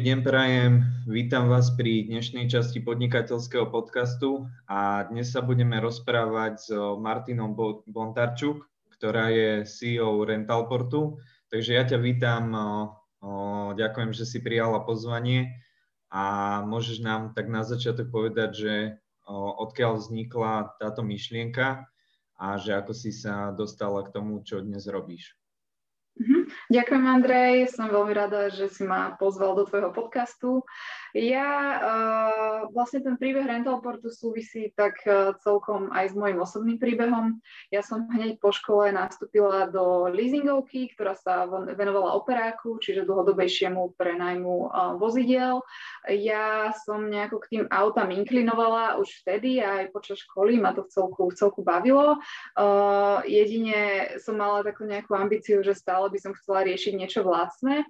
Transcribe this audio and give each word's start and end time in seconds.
Dobrý 0.00 0.16
deň, 0.16 0.24
prajem. 0.24 0.72
Vítam 1.12 1.52
vás 1.52 1.76
pri 1.76 2.08
dnešnej 2.08 2.48
časti 2.48 2.80
podnikateľského 2.80 3.68
podcastu 3.68 4.48
a 4.64 5.04
dnes 5.04 5.28
sa 5.28 5.44
budeme 5.44 5.76
rozprávať 5.76 6.52
s 6.56 6.72
Martinou 6.72 7.52
Bontarčuk, 7.84 8.64
ktorá 8.96 9.28
je 9.28 9.68
CEO 9.68 10.24
Rentalportu. 10.24 11.20
Takže 11.52 11.76
ja 11.76 11.84
ťa 11.84 12.00
vítam, 12.00 12.48
ďakujem, 13.76 14.16
že 14.16 14.24
si 14.24 14.40
prijala 14.40 14.88
pozvanie 14.88 15.60
a 16.08 16.24
môžeš 16.64 17.04
nám 17.04 17.36
tak 17.36 17.52
na 17.52 17.60
začiatok 17.60 18.08
povedať, 18.08 18.50
že 18.56 18.74
odkiaľ 19.60 20.00
vznikla 20.00 20.80
táto 20.80 21.04
myšlienka 21.04 21.84
a 22.40 22.56
že 22.56 22.72
ako 22.72 22.96
si 22.96 23.12
sa 23.12 23.52
dostala 23.52 24.00
k 24.08 24.16
tomu, 24.16 24.40
čo 24.48 24.64
dnes 24.64 24.88
robíš. 24.88 25.36
Ďakujem, 26.70 27.02
Andrej. 27.02 27.74
Som 27.74 27.90
veľmi 27.90 28.14
rada, 28.14 28.46
že 28.46 28.70
si 28.70 28.86
ma 28.86 29.18
pozval 29.18 29.58
do 29.58 29.66
tvojho 29.66 29.90
podcastu. 29.90 30.62
Ja 31.10 31.48
uh, 31.76 32.58
vlastne 32.70 33.02
ten 33.02 33.18
príbeh 33.18 33.42
Rentalportu 33.42 34.14
súvisí 34.14 34.70
tak 34.78 35.02
uh, 35.10 35.34
celkom 35.42 35.90
aj 35.90 36.10
s 36.10 36.14
môjim 36.14 36.38
osobným 36.38 36.78
príbehom. 36.78 37.42
Ja 37.74 37.82
som 37.82 38.06
hneď 38.06 38.38
po 38.38 38.54
škole 38.54 38.94
nastúpila 38.94 39.66
do 39.66 40.06
leasingovky, 40.14 40.94
ktorá 40.94 41.18
sa 41.18 41.50
venovala 41.74 42.14
operáku, 42.14 42.78
čiže 42.78 43.06
dlhodobejšiemu 43.10 43.98
prenajmu 43.98 44.70
uh, 44.70 44.94
vozidiel. 45.02 45.66
Ja 46.06 46.70
som 46.86 47.10
nejako 47.10 47.36
k 47.42 47.50
tým 47.58 47.64
autám 47.74 48.14
inklinovala 48.14 49.02
už 49.02 49.10
vtedy 49.26 49.58
aj 49.58 49.90
počas 49.90 50.22
školy 50.22 50.62
ma 50.62 50.70
to 50.70 50.86
v 50.86 50.92
celku, 50.94 51.22
v 51.26 51.34
celku 51.34 51.60
bavilo. 51.66 52.22
Uh, 52.54 53.18
jedine 53.26 54.14
som 54.22 54.38
mala 54.38 54.62
takú 54.62 54.86
nejakú 54.86 55.10
ambíciu, 55.18 55.66
že 55.66 55.74
stále 55.74 56.06
by 56.06 56.18
som 56.22 56.32
chcela 56.38 56.62
riešiť 56.62 56.92
niečo 56.94 57.26
vlastné 57.26 57.82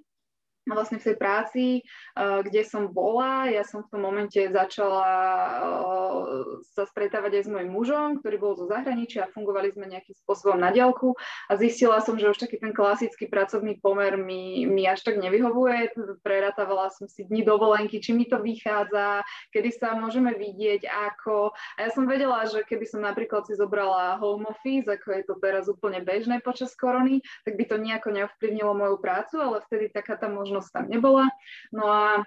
vlastne 0.73 0.97
v 0.99 1.07
tej 1.11 1.15
práci, 1.19 1.63
eh, 1.81 2.39
kde 2.43 2.61
som 2.63 2.89
bola, 2.89 3.47
ja 3.51 3.63
som 3.63 3.83
v 3.83 3.89
tom 3.91 4.01
momente 4.03 4.39
začala 4.49 5.11
eh, 5.11 6.61
sa 6.73 6.83
stretávať 6.87 7.41
aj 7.41 7.43
s 7.47 7.49
mojim 7.49 7.71
mužom, 7.71 8.19
ktorý 8.19 8.37
bol 8.39 8.53
zo 8.57 8.65
zahraničia 8.67 9.27
a 9.27 9.33
fungovali 9.33 9.73
sme 9.73 9.91
nejakým 9.91 10.15
spôsobom 10.25 10.57
na 10.59 10.73
diálku 10.73 11.15
a 11.49 11.57
zistila 11.59 11.99
som, 12.03 12.15
že 12.15 12.31
už 12.31 12.39
taký 12.39 12.57
ten 12.59 12.71
klasický 12.75 13.27
pracovný 13.27 13.79
pomer 13.79 14.15
mi, 14.15 14.65
mi 14.67 14.85
až 14.87 15.03
tak 15.03 15.17
nevyhovuje. 15.17 15.93
Preratávala 16.21 16.93
som 16.93 17.07
si 17.07 17.25
dni 17.25 17.43
dovolenky, 17.43 17.99
či 17.99 18.13
mi 18.13 18.27
to 18.27 18.39
vychádza, 18.39 19.25
kedy 19.51 19.69
sa 19.73 19.97
môžeme 19.97 20.35
vidieť, 20.35 20.87
ako. 20.87 21.51
A 21.77 21.87
ja 21.87 21.89
som 21.91 22.05
vedela, 22.05 22.45
že 22.47 22.63
keby 22.65 22.85
som 22.87 23.01
napríklad 23.01 23.47
si 23.47 23.57
zobrala 23.57 24.21
home 24.21 24.47
office, 24.49 24.87
ako 24.87 25.07
je 25.15 25.23
to 25.25 25.35
teraz 25.41 25.65
úplne 25.67 26.03
bežné 26.05 26.39
počas 26.43 26.73
korony, 26.77 27.23
tak 27.43 27.57
by 27.57 27.63
to 27.65 27.75
nejako 27.81 28.09
neovplyvnilo 28.13 28.73
moju 28.77 28.97
prácu, 29.01 29.35
ale 29.41 29.63
vtedy 29.65 29.89
taká 29.89 30.17
tá 30.17 30.27
možnosť 30.29 30.60
možnosť 30.61 30.77
tam 30.77 30.85
nebola. 30.93 31.25
No 31.73 31.89
a 31.89 32.21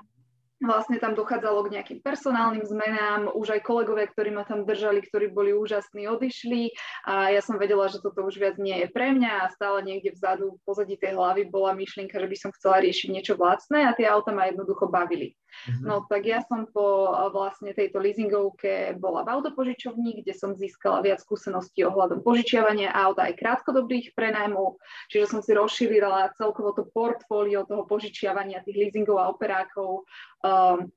vlastne 0.59 0.99
tam 0.99 1.15
dochádzalo 1.15 1.69
k 1.69 1.73
nejakým 1.79 2.01
personálnym 2.01 2.65
zmenám, 2.65 3.31
už 3.37 3.59
aj 3.59 3.61
kolegovia, 3.63 4.09
ktorí 4.09 4.33
ma 4.33 4.49
tam 4.49 4.65
držali, 4.65 5.05
ktorí 5.05 5.31
boli 5.31 5.53
úžasní, 5.53 6.09
odišli 6.09 6.73
a 7.05 7.31
ja 7.31 7.45
som 7.45 7.61
vedela, 7.61 7.87
že 7.93 8.01
toto 8.01 8.25
už 8.25 8.41
viac 8.41 8.57
nie 8.57 8.73
je 8.83 8.89
pre 8.89 9.13
mňa 9.13 9.45
a 9.45 9.53
stále 9.53 9.85
niekde 9.85 10.17
vzadu, 10.17 10.57
v 10.57 10.65
pozadí 10.65 10.97
tej 10.97 11.21
hlavy 11.21 11.53
bola 11.53 11.77
myšlienka, 11.77 12.17
že 12.17 12.31
by 12.31 12.37
som 12.39 12.51
chcela 12.57 12.81
riešiť 12.81 13.09
niečo 13.13 13.35
vlastné 13.37 13.85
a 13.85 13.93
tie 13.93 14.09
auta 14.09 14.33
ma 14.33 14.49
jednoducho 14.49 14.89
bavili. 14.89 15.37
Mm-hmm. 15.65 15.85
No 15.87 16.05
tak 16.07 16.27
ja 16.29 16.45
som 16.45 16.69
po 16.69 17.13
vlastne 17.33 17.73
tejto 17.73 18.03
leasingovke 18.03 18.99
bola 19.01 19.25
v 19.25 19.33
autopožičovni, 19.39 20.21
kde 20.21 20.33
som 20.37 20.53
získala 20.53 21.01
viac 21.01 21.23
skúseností 21.23 21.87
ohľadom 21.87 22.21
požičiavania 22.21 22.93
aut 22.93 23.17
aj 23.17 23.39
krátkodobých 23.39 24.13
prenajmov, 24.13 24.77
čiže 25.09 25.31
som 25.31 25.41
si 25.41 25.57
rozšírila 25.57 26.35
celkovo 26.37 26.77
to 26.77 26.85
portfólio 26.91 27.65
toho 27.65 27.87
požičiavania 27.89 28.61
tých 28.67 28.77
leasingov 28.89 29.19
a 29.21 29.31
operákov 29.31 30.05
um, 30.45 30.91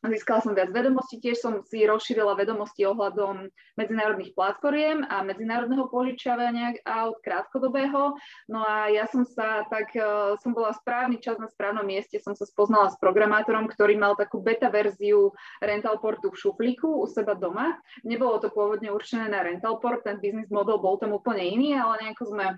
Získala 0.00 0.40
som 0.40 0.56
viac 0.56 0.72
vedomostí, 0.72 1.20
tiež 1.20 1.44
som 1.44 1.60
si 1.60 1.84
rozšírila 1.84 2.32
vedomosti 2.32 2.88
ohľadom 2.88 3.52
medzinárodných 3.76 4.32
platformiem 4.32 5.04
a 5.04 5.20
medzinárodného 5.20 5.92
požičiavania 5.92 6.80
aut 6.88 7.20
krátkodobého. 7.20 8.16
No 8.48 8.64
a 8.64 8.88
ja 8.88 9.04
som 9.12 9.28
sa 9.28 9.68
tak, 9.68 9.92
e, 9.92 10.00
som 10.40 10.56
bola 10.56 10.72
správny 10.72 11.20
čas 11.20 11.36
na 11.36 11.52
správnom 11.52 11.84
mieste, 11.84 12.16
som 12.16 12.32
sa 12.32 12.48
spoznala 12.48 12.88
s 12.88 12.96
programátorom, 12.96 13.68
ktorý 13.68 14.00
mal 14.00 14.16
takú 14.16 14.40
beta 14.40 14.72
verziu 14.72 15.36
Rentalportu 15.60 16.32
v 16.32 16.40
šuflíku 16.48 16.88
u 16.88 17.04
seba 17.04 17.36
doma. 17.36 17.76
Nebolo 18.00 18.40
to 18.40 18.48
pôvodne 18.48 18.88
určené 18.88 19.28
na 19.28 19.44
Rentalport, 19.44 20.00
ten 20.00 20.16
biznis 20.16 20.48
model 20.48 20.80
bol 20.80 20.96
tam 20.96 21.12
úplne 21.12 21.44
iný, 21.44 21.76
ale 21.76 22.08
nejako 22.08 22.24
sme 22.32 22.56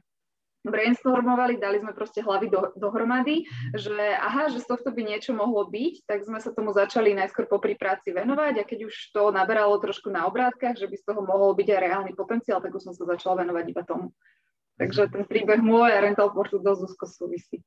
brainstormovali, 0.62 1.58
dali 1.58 1.82
sme 1.82 1.90
proste 1.90 2.22
hlavy 2.22 2.46
do, 2.46 2.70
dohromady, 2.78 3.50
že 3.74 3.98
aha, 4.14 4.46
že 4.46 4.62
z 4.62 4.66
tohto 4.70 4.94
by 4.94 5.02
niečo 5.02 5.34
mohlo 5.34 5.66
byť, 5.66 6.06
tak 6.06 6.22
sme 6.22 6.38
sa 6.38 6.54
tomu 6.54 6.70
začali 6.70 7.18
najskôr 7.18 7.50
po 7.50 7.58
práci 7.58 8.14
venovať 8.14 8.62
a 8.62 8.66
keď 8.66 8.86
už 8.86 8.94
to 9.10 9.34
naberalo 9.34 9.74
trošku 9.82 10.06
na 10.14 10.30
obrátkach, 10.30 10.78
že 10.78 10.86
by 10.86 10.94
z 10.94 11.04
toho 11.04 11.26
mohol 11.26 11.58
byť 11.58 11.66
aj 11.66 11.78
reálny 11.82 12.12
potenciál, 12.14 12.62
tak 12.62 12.70
už 12.78 12.82
som 12.90 12.94
sa 12.94 13.02
začala 13.10 13.42
venovať 13.42 13.64
iba 13.74 13.82
tomu. 13.82 14.14
Takže 14.78 15.10
ten 15.10 15.26
príbeh 15.26 15.58
môj 15.58 15.90
a 15.90 16.00
rental 16.00 16.30
portu 16.30 16.62
dosť 16.62 16.80
úzko 16.86 17.04
súvisí. 17.10 17.60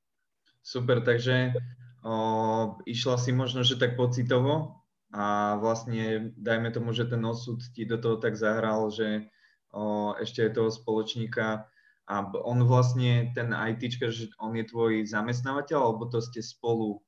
Super, 0.65 1.03
takže 1.03 1.53
o, 2.01 2.79
išla 2.87 3.19
si 3.19 3.35
možno, 3.35 3.61
že 3.61 3.77
tak 3.77 3.99
pocitovo 3.99 4.81
a 5.13 5.55
vlastne 5.61 6.33
dajme 6.39 6.73
tomu, 6.73 6.95
že 6.95 7.05
ten 7.05 7.21
osud 7.21 7.61
ti 7.75 7.85
do 7.85 7.99
toho 8.01 8.17
tak 8.17 8.39
zahral, 8.39 8.89
že 8.89 9.29
o, 9.69 10.15
ešte 10.17 10.47
aj 10.47 10.57
toho 10.57 10.69
spoločníka 10.73 11.69
a 12.05 12.21
on 12.45 12.61
vlastne, 12.69 13.33
ten 13.33 13.49
ITčka, 13.49 14.13
že 14.13 14.29
on 14.37 14.53
je 14.53 14.69
tvoj 14.69 15.09
zamestnávateľ, 15.09 15.79
alebo 15.81 16.05
to 16.05 16.21
ste 16.21 16.37
spolu, 16.45 17.01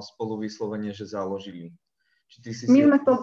spolu 0.00 0.40
vyslovene, 0.40 0.96
že 0.96 1.04
založili? 1.04 1.76
Či 2.32 2.36
ty 2.40 2.50
si 2.56 2.64
my 2.72 2.80
si... 2.80 2.86
sme 2.88 2.98
to, 3.04 3.14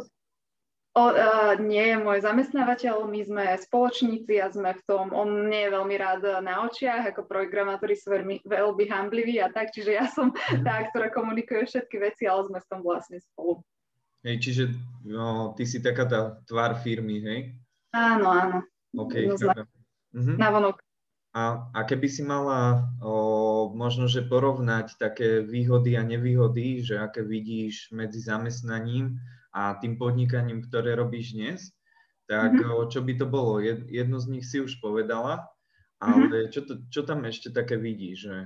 o, 0.94 1.06
uh, 1.10 1.58
nie 1.58 1.82
je 1.82 1.98
môj 1.98 2.22
zamestnávateľ, 2.22 3.10
my 3.10 3.22
sme 3.26 3.44
spoločníci 3.58 4.38
a 4.38 4.54
sme 4.54 4.78
v 4.78 4.82
tom, 4.86 5.10
on 5.18 5.50
nie 5.50 5.66
je 5.66 5.74
veľmi 5.74 5.96
rád 5.98 6.46
na 6.46 6.62
očiach, 6.70 7.10
ako 7.10 7.26
programátori 7.26 7.98
sú 7.98 8.14
veľmi, 8.14 8.46
veľmi 8.46 8.86
hambliví 8.86 9.42
a 9.42 9.50
tak, 9.50 9.74
čiže 9.74 9.98
ja 9.98 10.06
som 10.06 10.30
mhm. 10.30 10.62
tá, 10.62 10.86
ktorá 10.94 11.10
komunikuje 11.10 11.66
všetky 11.66 11.98
veci, 12.06 12.30
ale 12.30 12.46
sme 12.46 12.62
v 12.62 12.70
tom 12.70 12.86
vlastne 12.86 13.18
spolu. 13.18 13.66
Hej, 14.22 14.42
čiže 14.46 14.64
no, 15.06 15.58
ty 15.58 15.66
si 15.66 15.82
taká 15.82 16.06
tá 16.06 16.38
tvár 16.46 16.78
firmy, 16.86 17.18
hej? 17.22 17.40
Áno, 17.98 18.30
áno. 18.30 18.58
OK, 18.94 19.26
no, 19.26 19.38
mhm. 20.14 20.38
Navonok. 20.38 20.85
A, 21.36 21.68
a 21.76 21.80
keby 21.84 22.08
si 22.08 22.24
mala 22.24 22.88
o, 23.04 23.68
možno, 23.76 24.08
že 24.08 24.24
porovnať 24.24 24.96
také 24.96 25.44
výhody 25.44 26.00
a 26.00 26.08
nevýhody, 26.08 26.80
že 26.80 26.96
aké 26.96 27.28
vidíš 27.28 27.92
medzi 27.92 28.24
zamestnaním 28.24 29.20
a 29.52 29.76
tým 29.84 30.00
podnikaním, 30.00 30.64
ktoré 30.64 30.96
robíš 30.96 31.36
dnes, 31.36 31.76
tak 32.32 32.56
mm-hmm. 32.56 32.72
o, 32.72 32.88
čo 32.88 33.04
by 33.04 33.14
to 33.20 33.28
bolo? 33.28 33.60
Jedno 33.92 34.16
z 34.24 34.32
nich 34.32 34.48
si 34.48 34.64
už 34.64 34.80
povedala, 34.80 35.44
mhm. 36.00 36.08
ale 36.08 36.24
mm-hmm. 36.24 36.52
čo, 36.56 36.62
to, 36.64 36.74
čo 36.88 37.02
tam 37.04 37.28
ešte 37.28 37.52
také 37.52 37.76
vidíš? 37.76 38.32
Že... 38.32 38.38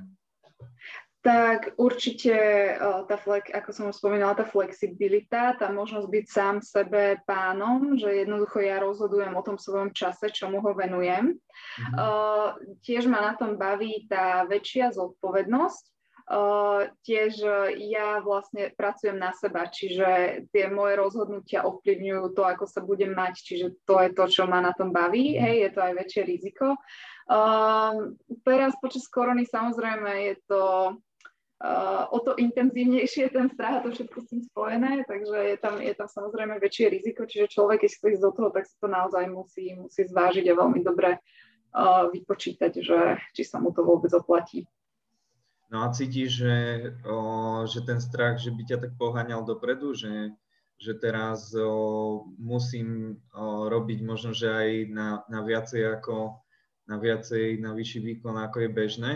Tak 1.19 1.75
určite 1.75 2.31
tá 2.79 3.19
flex, 3.19 3.51
ako 3.51 3.69
som 3.75 3.85
už 3.91 3.99
spomínala, 3.99 4.39
tá 4.39 4.47
flexibilita, 4.47 5.51
tá 5.59 5.67
možnosť 5.67 6.07
byť 6.07 6.25
sám 6.31 6.55
sebe 6.63 7.19
pánom, 7.27 7.99
že 7.99 8.23
jednoducho 8.23 8.63
ja 8.63 8.79
rozhodujem 8.79 9.35
o 9.35 9.43
tom 9.43 9.59
svojom 9.59 9.91
čase, 9.91 10.31
čomu 10.31 10.63
ho 10.63 10.71
venujem. 10.71 11.35
Mm-hmm. 11.35 11.95
Uh, 11.99 12.55
tiež 12.87 13.11
ma 13.11 13.19
na 13.19 13.33
tom 13.35 13.59
baví 13.59 14.07
tá 14.07 14.47
väčšia 14.47 14.95
zodpovednosť, 14.95 15.91
Uh, 16.29 16.93
tiež 17.01 17.41
ja 17.89 18.21
vlastne 18.21 18.69
pracujem 18.77 19.17
na 19.17 19.33
seba, 19.33 19.65
čiže 19.65 20.45
tie 20.53 20.69
moje 20.69 20.93
rozhodnutia 20.93 21.65
ovplyvňujú 21.65 22.37
to, 22.37 22.45
ako 22.45 22.69
sa 22.69 22.85
budem 22.85 23.17
mať, 23.17 23.33
čiže 23.41 23.81
to 23.81 23.97
je 23.97 24.13
to, 24.13 24.29
čo 24.29 24.45
ma 24.45 24.61
na 24.61 24.69
tom 24.77 24.93
baví, 24.93 25.41
hej, 25.41 25.65
je 25.65 25.69
to 25.73 25.81
aj 25.81 25.93
väčšie 25.97 26.21
riziko. 26.29 26.77
Uh, 27.25 28.13
teraz 28.45 28.77
počas 28.77 29.09
korony 29.09 29.49
samozrejme 29.49 30.29
je 30.29 30.35
to 30.45 30.61
o 32.09 32.17
to 32.23 32.39
intenzívnejšie 32.39 33.35
ten 33.35 33.51
strach 33.51 33.79
a 33.79 33.83
to 33.83 33.91
všetko 33.91 34.17
s 34.23 34.29
tým 34.31 34.41
spojené, 34.47 35.03
takže 35.03 35.35
je 35.35 35.57
tam, 35.59 35.75
je 35.83 35.91
tam 35.91 36.07
samozrejme 36.07 36.55
väčšie 36.55 36.87
riziko, 36.87 37.27
čiže 37.27 37.51
človek, 37.51 37.83
keď 37.83 37.89
chce 37.91 38.07
ísť 38.15 38.23
do 38.23 38.31
toho, 38.31 38.49
tak 38.55 38.63
si 38.63 38.75
to 38.79 38.87
naozaj 38.87 39.27
musí, 39.27 39.75
musí 39.75 40.07
zvážiť 40.07 40.47
a 40.47 40.55
veľmi 40.55 40.79
dobre 40.79 41.19
vypočítať, 42.15 42.71
že 42.81 42.97
či 43.35 43.43
sa 43.43 43.59
mu 43.59 43.75
to 43.75 43.83
vôbec 43.83 44.09
oplatí. 44.15 44.65
No 45.69 45.85
a 45.85 45.93
cítiš, 45.93 46.41
že, 46.41 46.55
o, 47.05 47.61
že 47.69 47.85
ten 47.85 48.01
strach, 48.01 48.41
že 48.41 48.49
by 48.49 48.63
ťa 48.65 48.77
tak 48.81 48.91
poháňal 48.97 49.45
dopredu, 49.45 49.93
že, 49.93 50.33
že 50.81 50.97
teraz 50.97 51.53
o, 51.53 52.25
musím 52.41 53.21
o, 53.37 53.69
robiť 53.69 53.99
možno, 54.01 54.33
že 54.33 54.49
aj 54.49 54.69
na, 54.89 55.07
na 55.29 55.45
viacej 55.45 56.01
ako 56.01 56.41
na 56.89 56.97
viacej, 56.97 57.61
na 57.61 57.77
vyšší 57.77 58.01
výkon, 58.01 58.33
ako 58.33 58.65
je 58.65 58.69
bežné, 58.73 59.13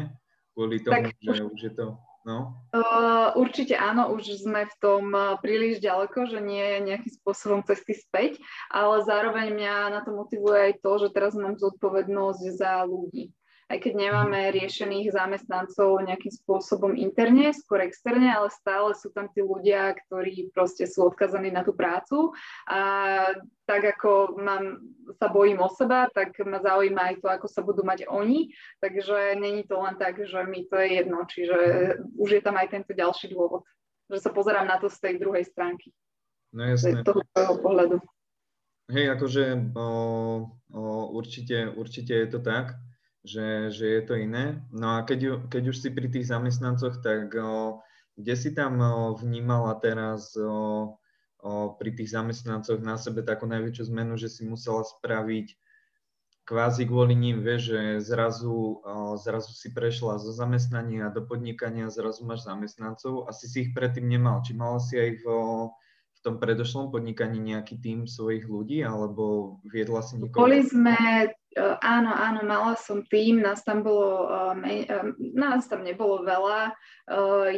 kvôli 0.53 0.77
tomu, 0.85 1.09
tak, 1.09 1.17
že 1.25 1.41
už 1.41 1.57
je 1.57 1.73
to 1.73 1.97
No. 2.23 2.55
Uh, 2.71 3.35
určite 3.35 3.75
áno, 3.75 4.15
už 4.15 4.39
sme 4.39 4.63
v 4.63 4.75
tom 4.79 5.11
uh, 5.11 5.35
príliš 5.43 5.83
ďaleko, 5.83 6.31
že 6.31 6.39
nie 6.39 6.63
je 6.63 6.79
nejakým 6.87 7.13
spôsobom 7.19 7.59
cesty 7.67 7.99
späť, 7.99 8.39
ale 8.71 9.03
zároveň 9.03 9.51
mňa 9.51 9.91
na 9.91 9.99
to 10.07 10.15
motivuje 10.15 10.71
aj 10.71 10.73
to, 10.79 10.91
že 11.03 11.11
teraz 11.11 11.35
mám 11.35 11.59
zodpovednosť 11.59 12.41
za 12.55 12.87
ľudí. 12.87 13.35
Aj 13.71 13.77
keď 13.79 13.93
nemáme 13.95 14.51
riešených 14.51 15.13
zamestnancov 15.15 16.03
nejakým 16.03 16.33
spôsobom 16.33 16.95
interne, 16.97 17.53
skôr 17.55 17.83
externe, 17.83 18.27
ale 18.31 18.51
stále 18.51 18.91
sú 18.97 19.11
tam 19.15 19.31
tí 19.31 19.39
ľudia, 19.39 19.95
ktorí 20.07 20.51
proste 20.51 20.87
sú 20.89 21.07
odkazaní 21.07 21.51
na 21.53 21.63
tú 21.63 21.71
prácu 21.71 22.35
a 22.67 22.81
tak 23.63 23.95
ako 23.95 24.35
mám, 24.43 24.83
sa 25.15 25.31
bojím 25.31 25.63
o 25.63 25.71
seba, 25.71 26.11
tak 26.11 26.35
ma 26.43 26.59
zaujíma 26.59 27.01
aj 27.13 27.15
to, 27.23 27.27
ako 27.31 27.47
sa 27.47 27.63
budú 27.63 27.87
mať 27.87 28.11
oni, 28.11 28.51
takže 28.83 29.39
není 29.39 29.63
to 29.63 29.79
len 29.79 29.95
tak, 29.95 30.19
že 30.19 30.43
mi 30.43 30.67
to 30.67 30.75
je 30.83 30.99
jedno, 30.99 31.23
čiže 31.23 31.57
už 32.19 32.29
je 32.39 32.41
tam 32.43 32.59
aj 32.59 32.67
tento 32.75 32.91
ďalší 32.91 33.31
dôvod, 33.31 33.63
že 34.11 34.19
sa 34.19 34.35
pozerám 34.35 34.67
na 34.67 34.75
to 34.77 34.91
z 34.91 34.99
tej 34.99 35.13
druhej 35.23 35.47
stránky. 35.47 35.95
No 36.53 36.67
jasné. 36.69 37.01
Z 37.01 37.07
toho 37.07 37.55
pohľadu. 37.63 37.97
Hej, 38.91 39.15
akože 39.15 39.73
o, 39.73 39.87
o, 40.75 40.81
určite, 41.15 41.71
určite 41.71 42.13
je 42.13 42.27
to 42.27 42.43
tak, 42.43 42.75
že, 43.23 43.71
že 43.71 43.85
je 43.87 44.01
to 44.03 44.13
iné. 44.19 44.59
No 44.75 44.99
a 44.99 45.07
keď, 45.07 45.47
keď 45.47 45.63
už 45.71 45.77
si 45.79 45.89
pri 45.89 46.11
tých 46.11 46.27
zamestnancoch, 46.27 46.99
tak 46.99 47.31
o, 47.39 47.79
kde 48.19 48.35
si 48.35 48.51
tam 48.51 48.83
o, 48.83 49.15
vnímala 49.15 49.79
teraz 49.79 50.35
o, 50.35 50.99
o, 51.39 51.51
pri 51.79 51.95
tých 51.95 52.11
zamestnancoch 52.11 52.83
na 52.83 52.99
sebe 52.99 53.23
takú 53.23 53.47
najväčšiu 53.47 53.95
zmenu, 53.95 54.19
že 54.19 54.27
si 54.27 54.43
musela 54.43 54.83
spraviť 54.83 55.55
kvázi 56.43 56.83
kvôli 56.83 57.15
ním, 57.15 57.39
vieš, 57.39 57.71
že 57.71 57.81
zrazu, 58.03 58.83
o, 58.83 59.15
zrazu 59.15 59.55
si 59.55 59.71
prešla 59.71 60.19
zo 60.19 60.35
zamestnania 60.35 61.07
do 61.07 61.23
podnikania, 61.23 61.87
zrazu 61.87 62.27
máš 62.27 62.43
zamestnancov, 62.43 63.31
asi 63.31 63.47
si 63.47 63.57
ich 63.65 63.71
predtým 63.71 64.03
nemal. 64.03 64.43
Či 64.43 64.51
mala 64.51 64.83
si 64.83 64.99
aj 64.99 65.23
v, 65.23 65.25
tom 66.23 66.39
predošlom 66.39 66.87
podnikaní 66.87 67.43
nejaký 67.43 67.83
tým 67.83 68.07
svojich 68.07 68.47
ľudí, 68.47 68.79
alebo 68.79 69.59
viedla 69.67 69.99
si 69.99 70.15
niekoho? 70.15 70.47
Boli 70.47 70.63
sme 70.63 70.95
áno, 71.81 72.11
áno, 72.13 72.41
mala 72.45 72.73
som 72.77 73.05
tým, 73.05 73.41
nás 73.41 73.61
tam 73.61 73.85
bolo, 73.85 74.27
uh, 74.29 74.55
uh, 74.57 75.13
nás 75.33 75.69
tam 75.69 75.85
nebolo 75.85 76.25
veľa. 76.25 76.73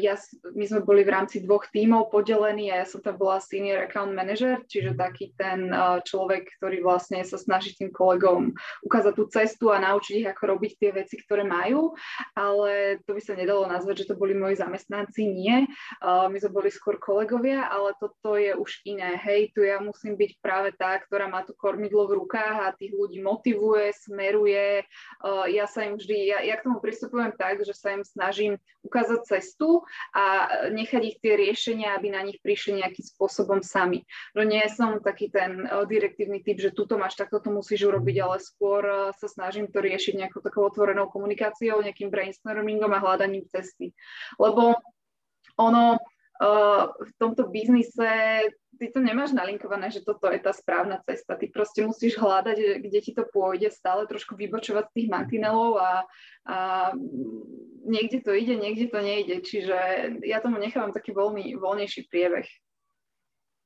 Ja, 0.02 0.18
my 0.58 0.66
sme 0.66 0.82
boli 0.82 1.06
v 1.06 1.14
rámci 1.14 1.38
dvoch 1.46 1.70
tímov 1.70 2.10
podelení 2.10 2.74
a 2.74 2.82
ja 2.82 2.86
som 2.90 2.98
tam 2.98 3.14
bola 3.14 3.38
senior 3.38 3.86
account 3.86 4.10
manager, 4.10 4.66
čiže 4.66 4.98
taký 4.98 5.38
ten 5.38 5.70
človek, 6.02 6.50
ktorý 6.58 6.82
vlastne 6.82 7.22
sa 7.22 7.38
snaží 7.38 7.78
tým 7.78 7.94
kolegom 7.94 8.58
ukázať 8.82 9.14
tú 9.14 9.30
cestu 9.30 9.70
a 9.70 9.78
naučiť 9.78 10.26
ich, 10.26 10.30
ako 10.34 10.58
robiť 10.58 10.72
tie 10.82 10.90
veci, 10.98 11.22
ktoré 11.22 11.46
majú, 11.46 11.94
ale 12.34 12.98
to 13.06 13.14
by 13.14 13.22
sa 13.22 13.38
nedalo 13.38 13.70
nazvať, 13.70 14.02
že 14.02 14.10
to 14.10 14.16
boli 14.18 14.34
moji 14.34 14.58
zamestnanci, 14.58 15.30
nie. 15.30 15.70
My 16.02 16.38
sme 16.42 16.50
boli 16.50 16.74
skôr 16.74 16.98
kolegovia, 16.98 17.70
ale 17.70 17.94
toto 18.02 18.42
je 18.42 18.58
už 18.58 18.82
iné. 18.90 19.14
Hej, 19.22 19.54
tu 19.54 19.62
ja 19.62 19.78
musím 19.78 20.18
byť 20.18 20.42
práve 20.42 20.74
tá, 20.74 20.98
ktorá 20.98 21.30
má 21.30 21.46
to 21.46 21.54
kormidlo 21.54 22.10
v 22.10 22.18
rukách 22.26 22.66
a 22.66 22.74
tých 22.74 22.98
ľudí 22.98 23.22
motivuje, 23.22 23.85
smeruje. 23.92 24.88
Ja 25.52 25.66
sa 25.68 25.86
im 25.86 26.00
vždy, 26.00 26.18
ja, 26.32 26.40
ja 26.42 26.56
k 26.58 26.66
tomu 26.66 26.80
pristupujem 26.80 27.36
tak, 27.36 27.62
že 27.62 27.76
sa 27.76 27.94
im 27.94 28.02
snažím 28.08 28.58
ukázať 28.82 29.26
cestu 29.28 29.84
a 30.14 30.48
nechať 30.72 31.02
ich 31.04 31.18
tie 31.20 31.36
riešenia, 31.36 31.98
aby 31.98 32.14
na 32.14 32.24
nich 32.24 32.40
prišli 32.40 32.80
nejakým 32.82 33.06
spôsobom 33.06 33.66
sami. 33.66 34.08
No 34.38 34.46
nie 34.48 34.64
som 34.72 35.04
taký 35.04 35.30
ten 35.34 35.68
direktívny 35.90 36.46
typ, 36.46 36.62
že 36.62 36.72
tuto 36.72 36.96
máš, 36.96 37.18
takto 37.20 37.42
to 37.44 37.52
musíš 37.52 37.90
urobiť, 37.90 38.16
ale 38.22 38.38
skôr 38.40 39.12
sa 39.18 39.28
snažím 39.28 39.68
to 39.68 39.84
riešiť 39.84 40.14
nejakou 40.16 40.40
takou 40.40 40.64
otvorenou 40.70 41.12
komunikáciou, 41.12 41.84
nejakým 41.84 42.14
brainstormingom 42.14 42.94
a 42.94 43.04
hľadaním 43.04 43.44
cesty. 43.50 43.92
Lebo 44.38 44.78
ono, 45.58 45.98
v 46.40 47.12
tomto 47.16 47.48
biznise 47.48 48.44
ty 48.76 48.92
to 48.92 49.00
nemáš 49.00 49.32
nalinkované, 49.32 49.88
že 49.88 50.04
toto 50.04 50.28
je 50.28 50.40
tá 50.40 50.52
správna 50.52 51.00
cesta. 51.08 51.40
Ty 51.40 51.48
proste 51.48 51.88
musíš 51.88 52.20
hľadať, 52.20 52.84
kde 52.84 53.00
ti 53.00 53.12
to 53.16 53.24
pôjde, 53.24 53.72
stále 53.72 54.04
trošku 54.04 54.36
vybočovať 54.36 54.92
z 54.92 54.94
tých 55.00 55.08
mantinelov 55.08 55.80
a, 55.80 56.04
a 56.48 56.58
niekde 57.88 58.20
to 58.20 58.36
ide, 58.36 58.60
niekde 58.60 58.92
to 58.92 59.00
nejde. 59.00 59.42
Čiže 59.48 59.78
ja 60.28 60.44
tomu 60.44 60.60
nechávam 60.60 60.92
taký 60.92 61.16
voľný, 61.16 61.56
voľnejší 61.56 62.12
priebeh. 62.12 62.48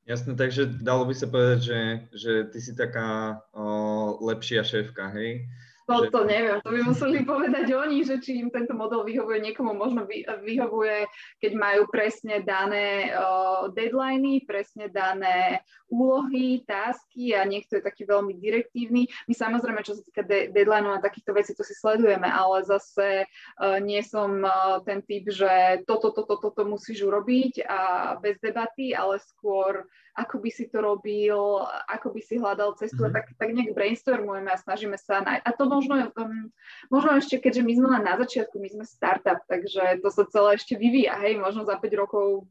Jasné, 0.10 0.34
takže 0.34 0.82
dalo 0.82 1.06
by 1.06 1.14
sa 1.14 1.30
povedať, 1.30 1.60
že, 1.62 1.80
že 2.18 2.34
ty 2.50 2.60
si 2.62 2.74
taká 2.74 3.42
o, 3.54 4.18
lepšia 4.26 4.66
šéfka, 4.66 5.14
hej? 5.14 5.46
To, 5.90 6.06
to 6.14 6.22
neviem, 6.22 6.62
to 6.62 6.70
by 6.70 6.86
museli 6.86 7.26
povedať 7.34 7.74
oni, 7.74 8.06
že 8.06 8.22
či 8.22 8.38
im 8.38 8.54
tento 8.54 8.78
model 8.78 9.02
vyhovuje, 9.02 9.42
niekomu 9.42 9.74
možno 9.74 10.06
vy, 10.06 10.22
vyhovuje, 10.46 11.10
keď 11.42 11.52
majú 11.58 11.90
presne 11.90 12.46
dané 12.46 13.10
uh, 13.10 13.74
deadliny, 13.74 14.46
presne 14.46 14.94
dané 14.94 15.66
úlohy, 15.90 16.62
tásky 16.70 17.34
a 17.34 17.42
niekto 17.42 17.82
je 17.82 17.84
taký 17.90 18.06
veľmi 18.06 18.38
direktívny. 18.38 19.10
My 19.26 19.34
samozrejme, 19.34 19.82
čo 19.82 19.98
sa 19.98 20.06
týka 20.06 20.22
de- 20.22 20.54
deadlineov 20.54 21.02
a 21.02 21.06
takýchto 21.06 21.34
vecí, 21.34 21.58
to 21.58 21.66
si 21.66 21.74
sledujeme, 21.74 22.30
ale 22.30 22.62
zase 22.70 23.26
uh, 23.26 23.82
nie 23.82 24.06
som 24.06 24.46
uh, 24.46 24.86
ten 24.86 25.02
typ, 25.02 25.26
že 25.34 25.82
toto, 25.90 26.14
toto, 26.14 26.38
toto 26.38 26.70
musíš 26.70 27.02
urobiť 27.02 27.66
a 27.66 28.14
bez 28.22 28.38
debaty, 28.38 28.94
ale 28.94 29.18
skôr 29.18 29.90
ako 30.20 30.44
by 30.44 30.50
si 30.52 30.68
to 30.68 30.84
robil, 30.84 31.64
ako 31.88 32.12
by 32.12 32.22
si 32.22 32.36
hľadal 32.36 32.76
cestu 32.76 33.08
mm-hmm. 33.08 33.16
mhm. 33.16 33.16
tak, 33.16 33.26
tak 33.40 33.50
nejak 33.56 33.72
brainstormujeme 33.72 34.50
a 34.52 34.60
snažíme 34.60 34.98
sa 35.00 35.24
nájsť. 35.24 35.44
A 35.48 35.50
to 35.56 35.64
možno, 35.72 35.96
um, 36.20 36.52
možno 36.92 37.16
ešte, 37.16 37.40
keďže 37.40 37.64
my 37.64 37.74
sme 37.80 37.88
len 37.98 38.04
na 38.04 38.16
začiatku, 38.20 38.56
my 38.60 38.70
sme 38.70 38.86
startup, 38.86 39.40
takže 39.48 40.04
to 40.04 40.10
sa 40.12 40.28
celé 40.28 40.60
ešte 40.60 40.76
vyvíja, 40.76 41.16
hej, 41.24 41.40
možno 41.40 41.64
za 41.64 41.80
5 41.80 42.02
rokov 42.02 42.46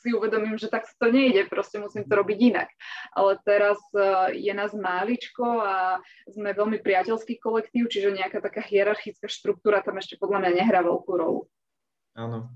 si 0.00 0.16
uvedomím, 0.16 0.56
že 0.56 0.72
tak 0.72 0.88
to 0.96 1.12
nejde, 1.12 1.44
proste 1.52 1.76
musím 1.76 2.08
to 2.08 2.16
robiť 2.16 2.38
inak. 2.40 2.68
Ale 3.12 3.36
teraz 3.44 3.76
uh, 3.92 4.32
je 4.32 4.52
nás 4.56 4.72
máličko 4.72 5.44
a 5.44 6.00
sme 6.30 6.56
veľmi 6.56 6.80
priateľský 6.80 7.36
kolektív, 7.36 7.92
čiže 7.92 8.16
nejaká 8.16 8.40
taká 8.40 8.64
hierarchická 8.64 9.28
štruktúra 9.28 9.84
tam 9.84 10.00
ešte 10.00 10.16
podľa 10.16 10.46
mňa 10.46 10.50
nehrá 10.56 10.80
veľkú 10.80 11.12
rolu. 11.12 11.44
Áno, 12.16 12.48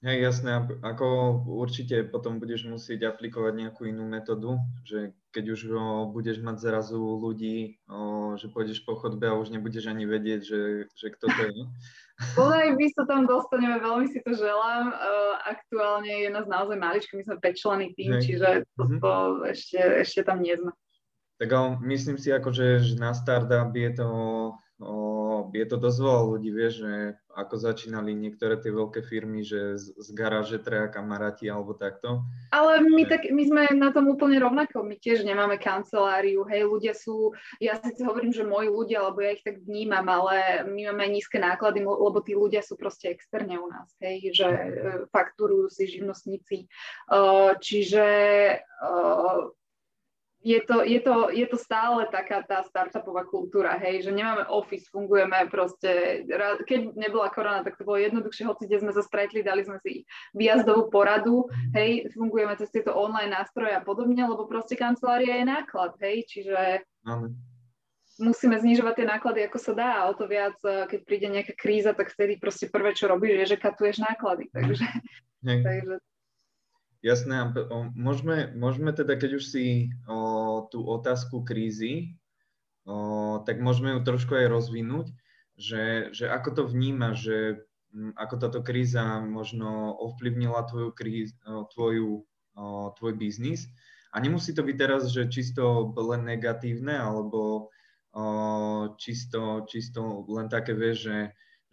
Hej, 0.00 0.16
jasné, 0.32 0.64
ako 0.80 1.06
určite 1.44 2.08
potom 2.08 2.40
budeš 2.40 2.64
musieť 2.64 3.12
aplikovať 3.12 3.52
nejakú 3.52 3.84
inú 3.84 4.08
metódu, 4.08 4.56
že 4.80 5.12
keď 5.28 5.44
už 5.52 5.60
o, 5.76 6.08
budeš 6.08 6.40
mať 6.40 6.56
zrazu 6.56 6.96
ľudí, 6.96 7.76
o, 7.84 8.32
že 8.40 8.48
pôjdeš 8.48 8.80
po 8.88 8.96
chodbe 8.96 9.28
a 9.28 9.36
už 9.36 9.52
nebudeš 9.52 9.92
ani 9.92 10.08
vedieť, 10.08 10.40
že, 10.40 10.60
že 10.96 11.06
kto 11.12 11.28
to 11.28 11.42
je. 11.52 11.62
Podaj 12.32 12.80
my 12.80 12.86
sa 12.96 13.04
tam 13.04 13.28
dostaneme, 13.28 13.76
veľmi 13.76 14.08
si 14.08 14.24
to 14.24 14.32
želám. 14.32 14.88
Uh, 14.88 15.36
aktuálne 15.44 16.12
je 16.24 16.28
nás 16.32 16.48
naozaj 16.48 16.80
maličko, 16.80 17.20
my 17.20 17.24
sme 17.24 17.36
5 17.36 17.60
členy 17.60 17.86
tým, 17.92 18.12
Hej. 18.16 18.22
čiže 18.24 18.48
to, 18.80 18.84
mm-hmm. 18.88 19.00
to 19.04 19.12
ešte, 19.52 19.80
ešte 20.00 20.20
tam 20.24 20.40
nie 20.40 20.56
sme. 20.56 20.72
Tak 21.40 21.48
ale 21.52 21.76
myslím 21.88 22.16
si, 22.16 22.32
akože, 22.32 22.84
že 22.84 22.94
na 22.96 23.12
startup 23.12 23.72
je 23.72 23.90
to 23.92 24.08
je 25.52 25.66
to 25.68 25.76
dosť 25.76 25.98
veľa 26.00 26.22
ľudí, 26.24 26.50
vie, 26.50 26.68
že 26.72 26.92
ako 27.36 27.54
začínali 27.60 28.16
niektoré 28.16 28.58
tie 28.58 28.72
veľké 28.72 29.04
firmy, 29.06 29.44
že 29.44 29.78
z, 29.78 29.92
z 29.94 30.08
garáže 30.16 30.58
treja 30.58 30.90
kamaráti 30.90 31.46
alebo 31.46 31.76
takto. 31.76 32.24
Ale 32.50 32.82
my, 32.82 33.06
tak, 33.06 33.28
my 33.30 33.42
sme 33.46 33.62
na 33.76 33.94
tom 33.94 34.10
úplne 34.10 34.40
rovnako, 34.40 34.82
my 34.82 34.98
tiež 34.98 35.22
nemáme 35.22 35.60
kanceláriu, 35.60 36.42
hej, 36.48 36.66
ľudia 36.66 36.96
sú, 36.96 37.36
ja 37.62 37.78
si 37.78 38.02
hovorím, 38.02 38.34
že 38.34 38.42
moji 38.42 38.72
ľudia, 38.72 39.04
lebo 39.12 39.20
ja 39.22 39.36
ich 39.36 39.44
tak 39.44 39.62
vnímam, 39.62 40.04
ale 40.08 40.66
my 40.66 40.90
máme 40.90 41.12
nízke 41.12 41.38
náklady, 41.38 41.84
lebo 41.84 42.18
tí 42.24 42.34
ľudia 42.34 42.64
sú 42.64 42.74
proste 42.74 43.12
externe 43.12 43.60
u 43.60 43.68
nás, 43.70 43.92
hej, 44.02 44.32
že 44.34 44.48
e, 44.48 44.68
fakturujú 45.12 45.70
si 45.70 45.86
živnostníci. 45.86 46.66
Uh, 47.06 47.54
čiže 47.60 48.06
uh, 48.58 49.52
je 50.40 50.60
to, 50.64 50.80
je, 50.80 51.00
to, 51.00 51.28
je 51.28 51.46
to 51.46 51.56
stále 51.60 52.08
taká 52.08 52.40
tá 52.40 52.64
startupová 52.64 53.28
kultúra, 53.28 53.76
hej, 53.76 54.08
že 54.08 54.10
nemáme 54.10 54.48
office, 54.48 54.88
fungujeme 54.88 55.36
proste, 55.52 56.24
keď 56.64 56.96
nebola 56.96 57.28
korona, 57.28 57.60
tak 57.60 57.76
to 57.76 57.84
bolo 57.84 58.00
jednoduchšie, 58.00 58.48
hoci 58.48 58.64
kde 58.64 58.80
sme 58.80 58.92
sa 58.96 59.04
stretli, 59.04 59.44
dali 59.44 59.68
sme 59.68 59.76
si 59.84 60.08
výjazdovú 60.32 60.88
poradu, 60.88 61.44
hej, 61.76 62.08
fungujeme 62.16 62.56
cez 62.56 62.72
tieto 62.72 62.96
online 62.96 63.36
nástroje 63.36 63.76
a 63.76 63.84
podobne, 63.84 64.24
lebo 64.24 64.48
proste 64.48 64.80
kancelária 64.80 65.36
je 65.36 65.44
náklad, 65.44 65.92
hej, 66.00 66.24
čiže 66.24 66.88
Amen. 67.04 67.36
musíme 68.16 68.56
znižovať 68.56 68.94
tie 68.96 69.06
náklady, 69.12 69.40
ako 69.44 69.58
sa 69.60 69.72
dá 69.76 69.90
a 70.00 70.08
o 70.08 70.16
to 70.16 70.24
viac, 70.24 70.56
eh, 70.64 70.88
keď 70.88 71.00
príde 71.04 71.28
nejaká 71.28 71.52
kríza, 71.52 71.92
tak 71.92 72.16
vtedy 72.16 72.40
proste 72.40 72.72
prvé, 72.72 72.96
čo 72.96 73.12
robíš, 73.12 73.44
je, 73.44 73.46
že 73.52 73.56
katuješ 73.60 74.00
náklady, 74.00 74.48
takže, 74.56 74.88
takže 75.44 76.00
Jasné, 77.00 77.48
môžeme, 77.96 78.52
môžeme 78.52 78.92
teda, 78.92 79.16
keď 79.16 79.40
už 79.40 79.44
si 79.48 79.88
o, 80.04 80.68
tú 80.68 80.84
otázku 80.84 81.40
krízy, 81.48 82.20
o, 82.84 83.40
tak 83.40 83.64
môžeme 83.64 83.96
ju 83.96 84.00
trošku 84.04 84.36
aj 84.36 84.52
rozvinúť, 84.52 85.08
že, 85.56 86.12
že 86.12 86.28
ako 86.28 86.48
to 86.60 86.62
vníma, 86.68 87.16
že 87.16 87.64
ako 88.20 88.34
táto 88.36 88.60
kríza 88.60 89.16
možno 89.24 89.96
ovplyvnila 89.96 90.68
tvoju, 90.68 90.92
kríz, 90.92 91.32
tvoju, 91.72 92.28
o, 92.54 92.64
tvoj 93.00 93.12
biznis. 93.16 93.64
A 94.12 94.20
nemusí 94.20 94.52
to 94.52 94.60
byť 94.60 94.76
teraz, 94.76 95.08
že 95.08 95.32
čisto 95.32 95.96
len 95.96 96.28
negatívne, 96.28 97.00
alebo 97.00 97.72
o, 98.12 98.24
čisto, 99.00 99.64
čisto 99.64 100.28
len 100.28 100.52
také, 100.52 100.76
vieš, 100.76 101.08
že, 101.08 101.18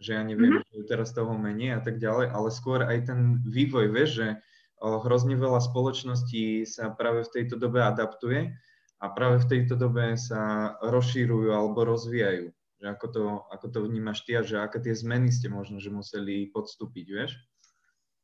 že 0.00 0.10
ja 0.16 0.22
neviem, 0.24 0.56
mm-hmm. 0.56 0.72
že 0.72 0.88
teraz 0.88 1.12
toho 1.12 1.36
menej 1.36 1.76
a 1.76 1.80
tak 1.84 2.00
ďalej, 2.00 2.32
ale 2.32 2.48
skôr 2.48 2.80
aj 2.80 3.12
ten 3.12 3.44
vývoj, 3.44 3.92
vieš, 3.92 4.10
že 4.24 4.28
hrozne 4.80 5.34
veľa 5.34 5.58
spoločností 5.58 6.62
sa 6.64 6.94
práve 6.94 7.26
v 7.26 7.32
tejto 7.34 7.58
dobe 7.58 7.82
adaptuje 7.82 8.54
a 8.98 9.06
práve 9.10 9.42
v 9.42 9.48
tejto 9.50 9.74
dobe 9.78 10.14
sa 10.18 10.74
rozšírujú 10.82 11.54
alebo 11.54 11.86
rozvíjajú. 11.86 12.50
Že 12.78 12.86
ako 12.94 13.06
to, 13.10 13.24
ako 13.50 13.66
to 13.74 13.78
vnímaš 13.90 14.22
ty 14.22 14.38
a 14.38 14.46
že 14.46 14.62
aké 14.62 14.78
tie 14.78 14.94
zmeny 14.94 15.34
ste 15.34 15.50
možno, 15.50 15.82
že 15.82 15.90
museli 15.90 16.46
podstúpiť, 16.54 17.06
vieš? 17.10 17.34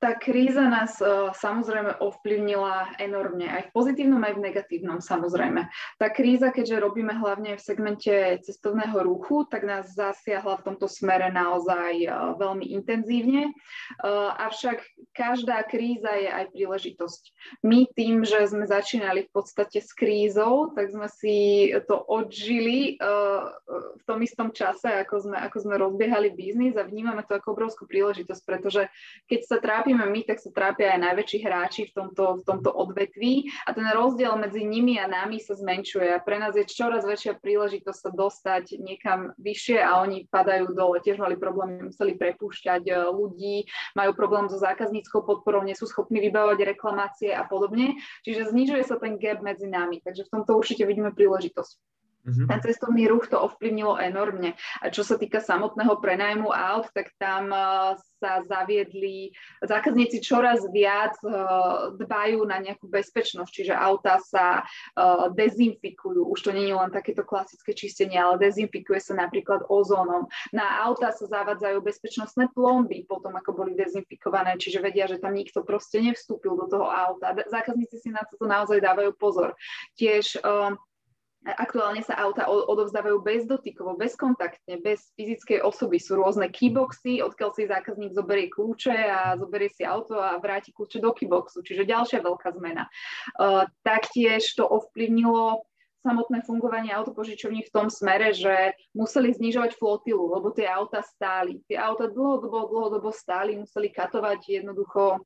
Tá 0.04 0.12
kríza 0.20 0.68
nás 0.68 1.00
uh, 1.00 1.32
samozrejme 1.32 1.96
ovplyvnila 1.96 3.00
enormne, 3.00 3.48
aj 3.48 3.72
v 3.72 3.72
pozitívnom, 3.72 4.20
aj 4.20 4.36
v 4.36 4.44
negatívnom 4.52 5.00
samozrejme. 5.00 5.64
Tá 5.96 6.12
kríza, 6.12 6.52
keďže 6.52 6.84
robíme 6.84 7.16
hlavne 7.16 7.56
v 7.56 7.64
segmente 7.64 8.12
cestovného 8.44 9.00
ruchu, 9.00 9.48
tak 9.48 9.64
nás 9.64 9.96
zasiahla 9.96 10.60
v 10.60 10.66
tomto 10.68 10.92
smere 10.92 11.32
naozaj 11.32 12.04
uh, 12.04 12.36
veľmi 12.36 12.68
intenzívne. 12.76 13.48
Uh, 14.04 14.36
avšak 14.44 14.84
každá 15.16 15.64
kríza 15.64 16.12
je 16.20 16.28
aj 16.28 16.52
príležitosť. 16.52 17.22
My 17.64 17.88
tým, 17.96 18.28
že 18.28 18.44
sme 18.44 18.68
začínali 18.68 19.24
v 19.24 19.32
podstate 19.32 19.80
s 19.80 19.88
krízou, 19.96 20.68
tak 20.76 20.92
sme 20.92 21.08
si 21.08 21.70
to 21.88 21.96
odžili 21.96 22.98
v 22.98 24.02
tom 24.04 24.18
istom 24.20 24.50
čase, 24.50 24.90
ako 24.90 25.30
sme, 25.30 25.36
ako 25.38 25.56
sme 25.62 25.74
rozbiehali 25.78 26.34
biznis 26.34 26.74
a 26.74 26.82
vnímame 26.82 27.22
to 27.24 27.38
ako 27.38 27.54
obrovskú 27.54 27.86
príležitosť, 27.86 28.42
pretože 28.42 28.90
keď 29.30 29.40
sa 29.46 29.56
trápi 29.62 29.93
trápime 29.94 30.10
my, 30.10 30.20
tak 30.26 30.38
sa 30.42 30.50
trápia 30.50 30.98
aj 30.98 31.00
najväčší 31.06 31.38
hráči 31.46 31.82
v 31.86 31.92
tomto, 31.94 32.24
v 32.40 32.42
tomto 32.42 32.70
odvetví 32.74 33.46
a 33.62 33.70
ten 33.70 33.86
rozdiel 33.94 34.34
medzi 34.34 34.66
nimi 34.66 34.98
a 34.98 35.06
nami 35.06 35.38
sa 35.38 35.54
zmenšuje 35.54 36.10
a 36.10 36.18
pre 36.18 36.42
nás 36.42 36.58
je 36.58 36.66
čoraz 36.66 37.06
väčšia 37.06 37.38
príležitosť 37.38 38.00
sa 38.02 38.10
dostať 38.10 38.82
niekam 38.82 39.30
vyššie 39.38 39.78
a 39.78 40.02
oni 40.02 40.26
padajú 40.26 40.74
dole. 40.74 40.98
Tiež 40.98 41.22
mali 41.22 41.38
problémy, 41.38 41.94
museli 41.94 42.18
prepúšťať 42.18 42.82
e, 42.90 42.92
ľudí, 43.14 43.56
majú 43.94 44.10
problém 44.18 44.50
so 44.50 44.58
zákazníckou 44.58 45.22
podporou, 45.22 45.62
nie 45.62 45.78
sú 45.78 45.86
schopní 45.86 46.18
vybávať 46.18 46.74
reklamácie 46.74 47.30
a 47.30 47.46
podobne. 47.46 47.94
Čiže 48.26 48.50
znižuje 48.50 48.82
sa 48.82 48.98
ten 48.98 49.14
gap 49.20 49.46
medzi 49.46 49.70
nami, 49.70 50.02
takže 50.02 50.26
v 50.26 50.32
tomto 50.40 50.58
určite 50.58 50.82
vidíme 50.82 51.14
príležitosť. 51.14 51.93
Mm-hmm. 52.24 52.48
Ten 52.48 52.60
cestovný 52.64 53.04
ruch 53.04 53.28
to 53.28 53.36
ovplyvnilo 53.36 54.00
enormne. 54.00 54.56
A 54.80 54.88
čo 54.88 55.04
sa 55.04 55.20
týka 55.20 55.44
samotného 55.44 56.00
prenajmu 56.00 56.48
aut, 56.48 56.88
tak 56.96 57.12
tam 57.20 57.52
uh, 57.52 57.92
sa 58.16 58.40
zaviedli, 58.48 59.36
zákazníci 59.60 60.24
čoraz 60.24 60.64
viac 60.72 61.12
uh, 61.20 61.92
dbajú 61.92 62.48
na 62.48 62.64
nejakú 62.64 62.88
bezpečnosť, 62.88 63.50
čiže 63.52 63.74
auta 63.76 64.16
sa 64.24 64.64
uh, 64.64 65.28
dezinfikujú. 65.36 66.24
Už 66.24 66.40
to 66.40 66.50
nie 66.56 66.72
je 66.72 66.76
len 66.80 66.88
takéto 66.88 67.28
klasické 67.28 67.76
čistenie, 67.76 68.16
ale 68.16 68.40
dezinfikuje 68.40 69.04
sa 69.04 69.12
napríklad 69.12 69.68
ozónom. 69.68 70.24
Na 70.56 70.80
auta 70.80 71.12
sa 71.12 71.28
zavadzajú 71.28 71.84
bezpečnostné 71.84 72.48
plomby 72.56 73.04
potom, 73.04 73.36
ako 73.36 73.52
boli 73.52 73.76
dezinfikované, 73.76 74.56
čiže 74.56 74.80
vedia, 74.80 75.04
že 75.04 75.20
tam 75.20 75.36
nikto 75.36 75.60
proste 75.60 76.00
nevstúpil 76.00 76.56
do 76.56 76.72
toho 76.72 76.88
auta. 76.88 77.36
Zákazníci 77.36 78.00
si 78.00 78.08
na 78.08 78.24
to 78.24 78.48
naozaj 78.48 78.80
dávajú 78.80 79.12
pozor. 79.20 79.52
Tiež 80.00 80.40
Aktuálne 81.44 82.00
sa 82.00 82.16
auta 82.16 82.48
odovzdávajú 82.48 83.20
bezdotykovo, 83.20 84.00
bezkontaktne, 84.00 84.80
bez 84.80 85.12
fyzickej 85.12 85.60
osoby. 85.60 86.00
Sú 86.00 86.16
rôzne 86.16 86.48
keyboxy, 86.48 87.20
odkiaľ 87.20 87.50
si 87.52 87.68
zákazník 87.68 88.16
zoberie 88.16 88.48
kľúče 88.48 88.96
a 88.96 89.36
zoberie 89.36 89.68
si 89.68 89.84
auto 89.84 90.16
a 90.16 90.40
vráti 90.40 90.72
kľúče 90.72 91.04
do 91.04 91.12
keyboxu, 91.12 91.60
čiže 91.60 91.84
ďalšia 91.84 92.24
veľká 92.24 92.48
zmena. 92.56 92.88
Uh, 93.36 93.68
taktiež 93.84 94.56
to 94.56 94.64
ovplyvnilo 94.64 95.68
samotné 96.04 96.44
fungovanie 96.44 96.92
autopožičovní 96.92 97.64
v 97.64 97.72
tom 97.72 97.88
smere, 97.88 98.36
že 98.36 98.76
museli 98.92 99.32
znižovať 99.32 99.80
flotilu, 99.80 100.36
lebo 100.36 100.52
tie 100.52 100.68
auta 100.68 101.00
stáli. 101.00 101.64
Tie 101.64 101.80
auta 101.80 102.08
dlhodobo, 102.12 102.68
dlhodobo 102.68 103.08
stáli, 103.08 103.56
museli 103.56 103.88
katovať 103.88 104.60
jednoducho 104.60 105.24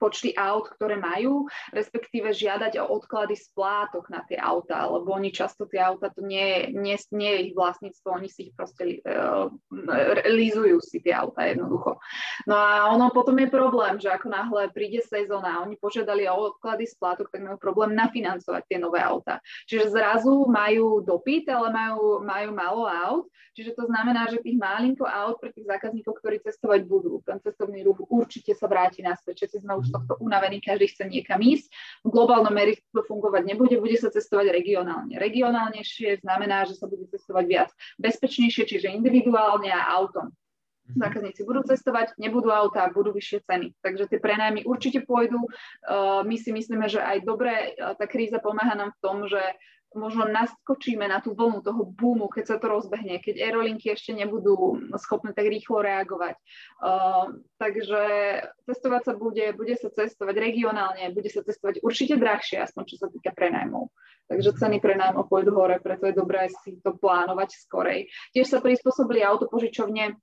počty 0.00 0.32
aut, 0.32 0.72
ktoré 0.72 0.96
majú, 0.96 1.44
respektíve 1.76 2.32
žiadať 2.32 2.80
o 2.80 2.88
odklady 2.96 3.36
splátok 3.36 4.08
na 4.08 4.24
tie 4.24 4.40
autá, 4.40 4.88
lebo 4.88 5.12
oni 5.12 5.28
často 5.28 5.68
tie 5.68 5.84
auta 5.84 6.08
to 6.08 6.24
nie, 6.24 6.72
nie, 6.72 6.96
nie 7.12 7.30
je 7.36 7.40
ich 7.52 7.54
vlastníctvo, 7.54 8.08
oni 8.08 8.28
si 8.32 8.48
ich 8.48 8.52
proste 8.56 9.04
uh, 9.04 9.52
lízujú 10.24 10.80
si 10.80 11.04
tie 11.04 11.12
auta 11.12 11.44
jednoducho. 11.44 12.00
No 12.48 12.56
a 12.56 12.88
ono 12.88 13.12
potom 13.12 13.36
je 13.36 13.52
problém, 13.52 14.00
že 14.00 14.08
ako 14.08 14.32
náhle 14.32 14.72
príde 14.72 15.04
sezóna 15.04 15.60
oni 15.60 15.76
požiadali 15.76 16.24
o 16.32 16.48
odklady 16.48 16.88
splátok, 16.88 17.28
tak 17.28 17.44
majú 17.44 17.60
problém 17.60 17.92
nafinancovať 17.92 18.62
tie 18.64 18.78
nové 18.80 19.04
auta. 19.04 19.44
Čiže 19.68 19.92
zrazu 19.92 20.48
majú 20.48 21.04
dopyt, 21.04 21.52
ale 21.52 21.68
majú, 21.68 22.24
majú 22.24 22.48
málo 22.56 22.82
aut, 22.88 23.24
čiže 23.52 23.76
to 23.76 23.84
znamená, 23.84 24.30
že 24.32 24.40
tých 24.40 24.56
malinko 24.56 25.04
aut 25.04 25.36
pre 25.36 25.52
tých 25.52 25.68
zákazníkov, 25.68 26.16
ktorí 26.22 26.40
cestovať 26.40 26.80
budú, 26.88 27.20
ten 27.26 27.36
cestovný 27.44 27.84
ruch 27.84 28.00
určite 28.08 28.56
sa 28.56 28.64
vráti 28.64 29.04
naspäť. 29.04 29.44
Všetci 29.44 29.66
sme 29.66 29.76
už 29.76 29.89
tohto 29.90 30.14
unavený, 30.22 30.62
každý 30.62 30.88
chce 30.88 31.04
niekam 31.06 31.42
ísť. 31.42 31.68
V 32.06 32.08
globálnom 32.14 32.54
meritku 32.54 33.02
fungovať 33.04 33.42
nebude, 33.44 33.76
bude 33.78 33.98
sa 33.98 34.08
cestovať 34.08 34.54
regionálne. 34.54 35.18
Regionálnejšie 35.18 36.22
znamená, 36.22 36.64
že 36.64 36.78
sa 36.78 36.86
bude 36.86 37.10
cestovať 37.10 37.44
viac 37.46 37.70
bezpečnejšie, 37.98 38.64
čiže 38.66 38.88
individuálne 38.94 39.70
a 39.70 39.90
autom. 39.98 40.30
Mhm. 40.90 40.98
Zákazníci 40.98 41.40
budú 41.46 41.62
cestovať, 41.62 42.18
nebudú 42.18 42.50
auta, 42.50 42.90
budú 42.90 43.14
vyššie 43.14 43.46
ceny. 43.46 43.68
Takže 43.78 44.10
tie 44.10 44.18
prenajmy 44.18 44.66
určite 44.66 45.06
pôjdu. 45.06 45.38
Uh, 45.86 46.26
my 46.26 46.34
si 46.34 46.50
myslíme, 46.50 46.90
že 46.90 46.98
aj 46.98 47.22
dobre 47.22 47.78
tá 47.78 48.04
kríza 48.10 48.42
pomáha 48.42 48.74
nám 48.74 48.90
v 48.96 49.00
tom, 49.02 49.16
že 49.30 49.38
možno 49.94 50.26
naskočíme 50.26 51.06
na 51.10 51.18
tú 51.18 51.34
vlnu 51.34 51.66
toho 51.66 51.82
boomu, 51.82 52.30
keď 52.30 52.44
sa 52.46 52.56
to 52.62 52.70
rozbehne, 52.70 53.18
keď 53.18 53.42
aerolinky 53.42 53.90
ešte 53.90 54.14
nebudú 54.14 54.78
schopné 55.02 55.34
tak 55.34 55.50
rýchlo 55.50 55.82
reagovať. 55.82 56.38
Uh, 56.78 57.42
takže 57.58 58.00
cestovať 58.70 59.02
sa 59.10 59.12
bude, 59.18 59.50
bude 59.58 59.74
sa 59.74 59.90
cestovať 59.90 60.34
regionálne, 60.38 61.10
bude 61.10 61.28
sa 61.28 61.42
cestovať 61.42 61.82
určite 61.82 62.14
drahšie, 62.14 62.62
aspoň 62.62 62.82
čo 62.86 62.96
sa 63.02 63.08
týka 63.10 63.34
prenajmov. 63.34 63.90
Takže 64.30 64.54
ceny 64.62 64.78
prenajmov 64.78 65.26
pôjdu 65.26 65.50
hore, 65.58 65.82
preto 65.82 66.06
je 66.06 66.14
dobré 66.14 66.46
si 66.62 66.78
to 66.78 66.94
plánovať 66.94 67.50
skorej. 67.66 68.06
Tiež 68.30 68.46
sa 68.46 68.62
prispôsobili 68.62 69.26
autopožičovne 69.26 70.14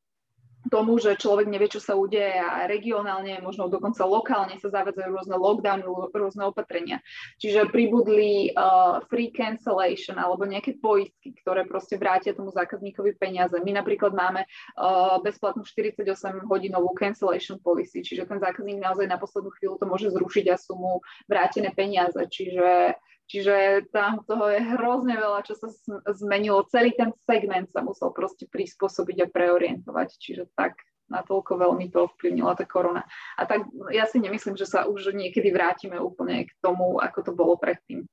tomu, 0.69 0.99
že 1.01 1.19
človek 1.19 1.47
nevie, 1.49 1.67
čo 1.71 1.81
sa 1.81 1.97
udeje 1.97 2.37
a 2.37 2.69
regionálne, 2.69 3.39
možno 3.43 3.67
dokonca 3.67 4.03
lokálne 4.07 4.55
sa 4.59 4.71
zavádzajú 4.71 5.09
rôzne 5.11 5.35
lockdowny, 5.35 5.83
rôzne 6.13 6.43
opatrenia. 6.47 7.03
Čiže 7.41 7.71
pribudli 7.71 8.51
uh, 8.53 9.03
free 9.07 9.33
cancellation 9.33 10.15
alebo 10.19 10.47
nejaké 10.47 10.79
poistky, 10.79 11.35
ktoré 11.43 11.65
proste 11.65 11.99
vrátia 11.99 12.37
tomu 12.37 12.53
zákazníkovi 12.53 13.17
peniaze. 13.17 13.55
My 13.59 13.75
napríklad 13.75 14.13
máme 14.13 14.45
uh, 14.45 15.19
bezplatnú 15.23 15.65
48-hodinovú 15.65 16.93
cancellation 16.95 17.59
policy, 17.59 18.05
čiže 18.05 18.29
ten 18.29 18.39
zákazník 18.39 18.79
naozaj 18.79 19.07
na 19.09 19.19
poslednú 19.19 19.51
chvíľu 19.57 19.75
to 19.81 19.85
môže 19.89 20.07
zrušiť 20.13 20.45
a 20.51 20.55
sú 20.55 20.77
mu 20.77 20.91
vrátené 21.25 21.73
peniaze. 21.73 22.19
Čiže 22.27 22.95
Čiže 23.27 23.87
tam 23.91 24.23
toho 24.23 24.47
je 24.47 24.63
hrozne 24.63 25.19
veľa, 25.19 25.43
čo 25.43 25.59
sa 25.59 25.67
zmenilo. 26.15 26.63
Celý 26.71 26.95
ten 26.95 27.11
segment 27.27 27.67
sa 27.67 27.83
musel 27.83 28.15
proste 28.15 28.47
prispôsobiť 28.47 29.27
a 29.27 29.31
preorientovať. 29.31 30.09
Čiže 30.15 30.43
tak 30.55 30.79
natoľko 31.11 31.59
veľmi 31.59 31.91
to 31.91 32.07
ovplyvnila 32.07 32.55
tá 32.55 32.63
korona. 32.63 33.03
A 33.35 33.43
tak 33.43 33.67
ja 33.91 34.07
si 34.07 34.23
nemyslím, 34.23 34.55
že 34.55 34.67
sa 34.67 34.87
už 34.87 35.11
niekedy 35.15 35.51
vrátime 35.51 35.99
úplne 35.99 36.47
k 36.47 36.51
tomu, 36.63 37.03
ako 37.03 37.19
to 37.23 37.31
bolo 37.35 37.55
predtým. 37.59 38.07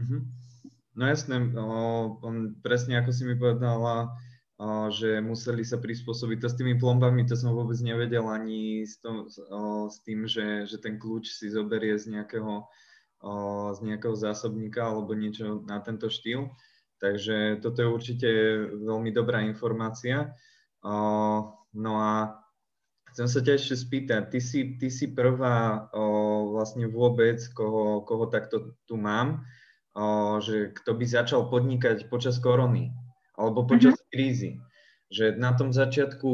Mm-hmm. 0.00 0.20
No 0.94 1.02
jasné, 1.10 1.36
o, 1.58 1.66
on, 2.22 2.54
presne 2.62 3.02
ako 3.02 3.10
si 3.10 3.26
mi 3.26 3.34
povedala, 3.34 4.14
o, 4.56 4.88
že 4.88 5.18
museli 5.18 5.66
sa 5.66 5.76
prispôsobiť. 5.76 6.38
To 6.44 6.48
s 6.48 6.58
tými 6.60 6.78
plombami, 6.78 7.26
to 7.26 7.34
som 7.34 7.52
vôbec 7.52 7.76
nevedel 7.82 8.24
ani 8.30 8.86
s, 8.86 9.02
to, 9.02 9.26
o, 9.50 9.90
s 9.90 9.98
tým, 10.06 10.24
že, 10.30 10.70
že 10.70 10.78
ten 10.78 10.96
kľúč 10.96 11.28
si 11.34 11.50
zoberie 11.50 11.98
z 11.98 12.14
nejakého 12.14 12.68
z 13.72 13.78
nejakého 13.80 14.12
zásobníka 14.12 14.84
alebo 14.84 15.16
niečo 15.16 15.64
na 15.64 15.80
tento 15.80 16.12
štýl. 16.12 16.52
Takže 17.00 17.64
toto 17.64 17.80
je 17.80 17.88
určite 17.88 18.28
veľmi 18.84 19.08
dobrá 19.08 19.40
informácia. 19.40 20.36
No 21.74 21.92
a 21.96 22.36
chcem 23.12 23.26
sa 23.28 23.40
ťa 23.40 23.52
ešte 23.56 23.74
spýtať, 23.80 24.22
ty 24.28 24.40
si, 24.44 24.60
ty 24.76 24.92
si 24.92 25.08
prvá 25.16 25.88
vlastne 26.52 26.84
vôbec, 26.84 27.40
koho, 27.56 28.04
koho 28.04 28.28
takto 28.28 28.76
tu 28.84 29.00
mám, 29.00 29.46
že 30.44 30.74
kto 30.76 30.98
by 30.98 31.04
začal 31.08 31.48
podnikať 31.48 32.10
počas 32.12 32.36
korony 32.42 32.92
alebo 33.40 33.64
počas 33.64 33.96
mm-hmm. 33.96 34.10
krízy. 34.12 34.50
Že 35.14 35.38
na 35.38 35.54
tom 35.54 35.70
začiatku, 35.70 36.30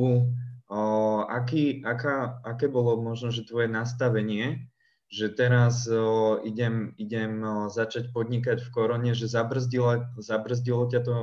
aký, 1.28 1.84
aká, 1.84 2.40
aké 2.42 2.66
bolo 2.66 2.96
možno, 2.98 3.28
že 3.30 3.46
tvoje 3.46 3.68
nastavenie 3.68 4.70
že 5.10 5.26
teraz 5.34 5.90
o, 5.90 6.38
idem, 6.46 6.94
idem 6.94 7.42
o, 7.42 7.66
začať 7.66 8.14
podnikať 8.14 8.62
v 8.62 8.70
korone, 8.70 9.10
že 9.10 9.26
zabrzdilo, 9.26 10.06
zabrzdilo 10.22 10.86
ťa 10.86 11.00
to 11.02 11.14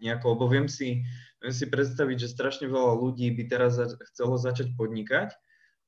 nejako, 0.00 0.32
lebo 0.32 0.44
viem 0.48 0.64
si, 0.64 1.04
viem 1.44 1.52
si 1.52 1.68
predstaviť, 1.68 2.16
že 2.24 2.32
strašne 2.32 2.72
veľa 2.72 2.96
ľudí 2.96 3.28
by 3.36 3.44
teraz 3.52 3.76
za, 3.76 3.92
chcelo 4.12 4.40
začať 4.40 4.72
podnikať, 4.80 5.36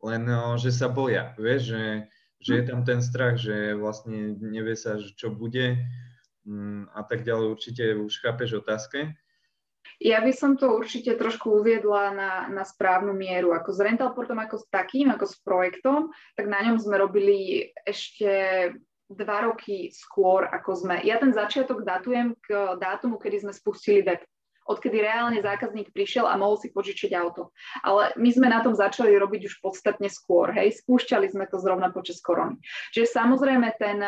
len 0.04 0.28
o, 0.28 0.60
že 0.60 0.68
sa 0.68 0.92
boja, 0.92 1.32
vieš, 1.40 1.72
že, 1.72 1.84
že 2.44 2.52
je 2.60 2.64
tam 2.68 2.84
ten 2.84 3.00
strach, 3.00 3.40
že 3.40 3.72
vlastne 3.72 4.36
nevie 4.36 4.76
sa, 4.76 5.00
čo 5.00 5.32
bude 5.32 5.80
m, 6.44 6.92
a 6.92 7.08
tak 7.08 7.24
ďalej, 7.24 7.46
určite 7.56 7.84
už 8.04 8.20
chápeš 8.20 8.60
otázke. 8.60 9.16
Ja 10.02 10.20
by 10.20 10.32
som 10.34 10.56
to 10.58 10.74
určite 10.74 11.14
trošku 11.16 11.62
uviedla 11.62 12.12
na, 12.12 12.32
na 12.50 12.62
správnu 12.66 13.14
mieru. 13.14 13.54
Ako 13.54 13.72
s 13.72 13.80
Rentalportom, 13.80 14.36
ako 14.40 14.60
s 14.60 14.66
takým, 14.68 15.10
ako 15.14 15.24
s 15.24 15.38
projektom, 15.40 16.10
tak 16.34 16.50
na 16.50 16.60
ňom 16.64 16.76
sme 16.80 16.98
robili 16.98 17.70
ešte 17.86 18.28
dva 19.08 19.46
roky 19.46 19.92
skôr, 19.92 20.48
ako 20.48 20.70
sme. 20.74 20.96
Ja 21.04 21.20
ten 21.20 21.30
začiatok 21.30 21.84
datujem 21.84 22.34
k 22.40 22.80
dátumu, 22.80 23.20
kedy 23.20 23.44
sme 23.44 23.52
spustili 23.52 24.00
web. 24.00 24.24
Odkedy 24.64 25.04
reálne 25.04 25.38
zákazník 25.44 25.92
prišiel 25.92 26.24
a 26.24 26.40
mohol 26.40 26.56
si 26.56 26.72
požičať 26.72 27.12
auto. 27.14 27.52
Ale 27.84 28.16
my 28.16 28.30
sme 28.32 28.48
na 28.48 28.64
tom 28.64 28.72
začali 28.72 29.12
robiť 29.14 29.48
už 29.48 29.54
podstatne 29.60 30.08
skôr, 30.08 30.50
hej, 30.56 30.80
spúšťali 30.80 31.28
sme 31.28 31.44
to 31.46 31.60
zrovna 31.60 31.92
počas 31.92 32.18
korony. 32.24 32.56
Čiže 32.96 33.12
samozrejme 33.12 33.68
ten, 33.76 34.00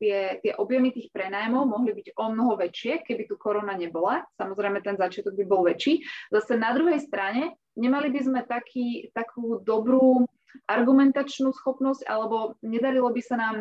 tie, 0.00 0.40
tie 0.40 0.52
objemy 0.56 0.90
tých 0.90 1.12
prenajmov 1.12 1.68
mohli 1.68 1.92
byť 1.92 2.16
o 2.16 2.24
mnoho 2.32 2.56
väčšie, 2.56 3.04
keby 3.04 3.28
tu 3.28 3.36
korona 3.36 3.76
nebola. 3.76 4.24
Samozrejme 4.40 4.80
ten 4.80 4.96
začiatok 4.96 5.36
by 5.36 5.44
bol 5.44 5.62
väčší. 5.68 6.00
Zase 6.32 6.56
na 6.56 6.72
druhej 6.72 7.00
strane 7.04 7.54
nemali 7.76 8.08
by 8.08 8.20
sme 8.24 8.40
taký, 8.48 9.12
takú 9.12 9.60
dobrú 9.62 10.24
argumentačnú 10.66 11.54
schopnosť 11.54 12.06
alebo 12.10 12.58
nedarilo 12.62 13.10
by 13.14 13.22
sa 13.22 13.36
nám 13.38 13.56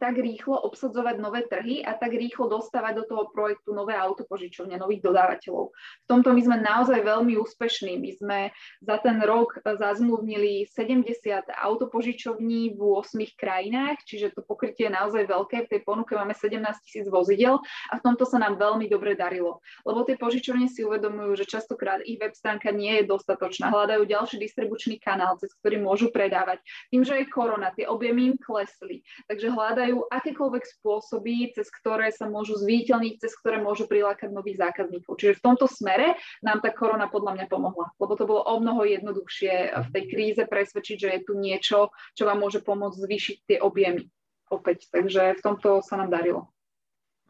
tak 0.00 0.16
rýchlo 0.16 0.56
obsadzovať 0.64 1.16
nové 1.20 1.44
trhy 1.44 1.84
a 1.84 1.92
tak 1.92 2.16
rýchlo 2.16 2.48
dostávať 2.48 3.02
do 3.02 3.04
toho 3.04 3.24
projektu 3.28 3.76
nové 3.76 3.92
autopožičovne, 3.92 4.80
nových 4.80 5.04
dodávateľov. 5.04 5.72
V 5.72 6.06
tomto 6.08 6.32
my 6.32 6.40
sme 6.40 6.56
naozaj 6.64 7.04
veľmi 7.04 7.36
úspešní. 7.36 8.00
My 8.00 8.10
sme 8.16 8.38
za 8.80 8.96
ten 9.04 9.20
rok 9.20 9.60
zazmluvnili 9.60 10.64
70 10.64 11.12
autopožičovní 11.52 12.72
v 12.76 12.80
8 12.80 13.20
krajinách, 13.36 14.00
čiže 14.08 14.32
to 14.32 14.40
pokrytie 14.40 14.88
je 14.88 14.96
naozaj 14.96 15.28
veľké. 15.28 15.68
V 15.68 15.70
tej 15.76 15.80
ponuke 15.84 16.16
máme 16.16 16.32
17 16.32 16.56
tisíc 16.82 17.06
vozidel 17.12 17.60
a 17.92 18.00
v 18.00 18.04
tomto 18.04 18.24
sa 18.24 18.40
nám 18.40 18.56
veľmi 18.56 18.88
dobre 18.88 19.12
darilo. 19.12 19.60
Lebo 19.84 20.08
tie 20.08 20.16
požičovne 20.16 20.72
si 20.72 20.82
uvedomujú, 20.82 21.44
že 21.44 21.44
častokrát 21.44 22.00
ich 22.08 22.16
web 22.16 22.32
stránka 22.32 22.72
nie 22.72 23.02
je 23.02 23.08
dostatočná. 23.12 23.68
Hľadajú 23.68 24.08
ďalší 24.08 24.40
distribučný 24.40 24.96
kanál, 24.98 25.36
cez 25.36 25.52
ktorý 25.60 25.84
môžu 25.84 26.08
predávať. 26.08 26.64
Tým, 26.88 27.04
že 27.04 27.20
je 27.20 27.28
korona, 27.28 27.70
tie 27.76 27.84
objemy 27.84 28.32
im 28.32 28.36
klesli. 28.40 29.04
Takže 29.28 29.52
hľadajú 29.52 29.81
hľadajú 29.82 30.06
akékoľvek 30.14 30.64
spôsoby, 30.78 31.50
cez 31.58 31.66
ktoré 31.66 32.14
sa 32.14 32.30
môžu 32.30 32.54
zviditeľniť, 32.54 33.18
cez 33.18 33.34
ktoré 33.34 33.58
môžu 33.58 33.90
prilákať 33.90 34.30
nových 34.30 34.62
zákazníkov. 34.62 35.18
Čiže 35.18 35.42
v 35.42 35.44
tomto 35.50 35.66
smere 35.66 36.14
nám 36.38 36.62
tá 36.62 36.70
korona 36.70 37.10
podľa 37.10 37.42
mňa 37.42 37.46
pomohla, 37.50 37.90
lebo 37.98 38.12
to 38.14 38.24
bolo 38.30 38.46
o 38.46 38.54
mnoho 38.62 38.86
jednoduchšie 38.86 39.74
v 39.74 39.88
tej 39.90 40.04
kríze 40.06 40.42
presvedčiť, 40.46 40.96
že 41.02 41.08
je 41.18 41.20
tu 41.26 41.34
niečo, 41.34 41.90
čo 42.14 42.22
vám 42.30 42.38
môže 42.38 42.62
pomôcť 42.62 43.02
zvýšiť 43.02 43.36
tie 43.50 43.58
objemy 43.58 44.06
opäť. 44.54 44.86
Takže 44.94 45.34
v 45.34 45.40
tomto 45.42 45.82
sa 45.82 45.98
nám 45.98 46.14
darilo. 46.14 46.46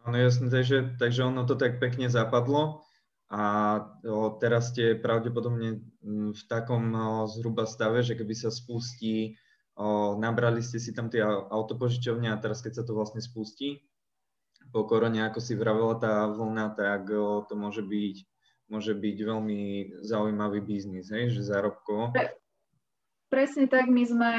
Áno, 0.04 0.20
jasne, 0.20 0.52
takže, 0.52 1.00
takže 1.00 1.24
ono 1.24 1.48
to 1.48 1.56
tak 1.56 1.80
pekne 1.80 2.12
zapadlo 2.12 2.84
a 3.32 3.42
o, 4.04 4.36
teraz 4.36 4.76
ste 4.76 4.98
pravdepodobne 4.98 5.80
v 6.36 6.42
takom 6.52 6.84
o, 6.92 7.24
zhruba 7.32 7.64
stave, 7.64 8.04
že 8.04 8.12
keby 8.12 8.34
sa 8.36 8.52
spustí 8.52 9.40
O, 9.72 10.20
nabrali 10.20 10.60
ste 10.60 10.76
si 10.76 10.92
tam 10.92 11.08
tie 11.08 11.24
autopožičovne 11.24 12.28
a 12.28 12.36
teraz 12.36 12.60
keď 12.60 12.80
sa 12.80 12.84
to 12.84 12.92
vlastne 12.92 13.24
spustí 13.24 13.80
po 14.72 14.84
korone, 14.84 15.24
ako 15.24 15.40
si 15.40 15.56
vravela 15.56 15.96
tá 15.96 16.28
vlna, 16.28 16.76
tak 16.76 17.08
o, 17.12 17.44
to 17.44 17.56
môže 17.56 17.84
byť, 17.84 18.16
môže 18.72 18.92
byť 18.92 19.16
veľmi 19.20 19.60
zaujímavý 20.04 20.60
biznis, 20.64 21.08
hej, 21.08 21.32
že 21.32 21.48
zárobkovo. 21.48 22.12
Presne 23.32 23.64
tak, 23.64 23.88
my 23.88 24.04
sme 24.04 24.32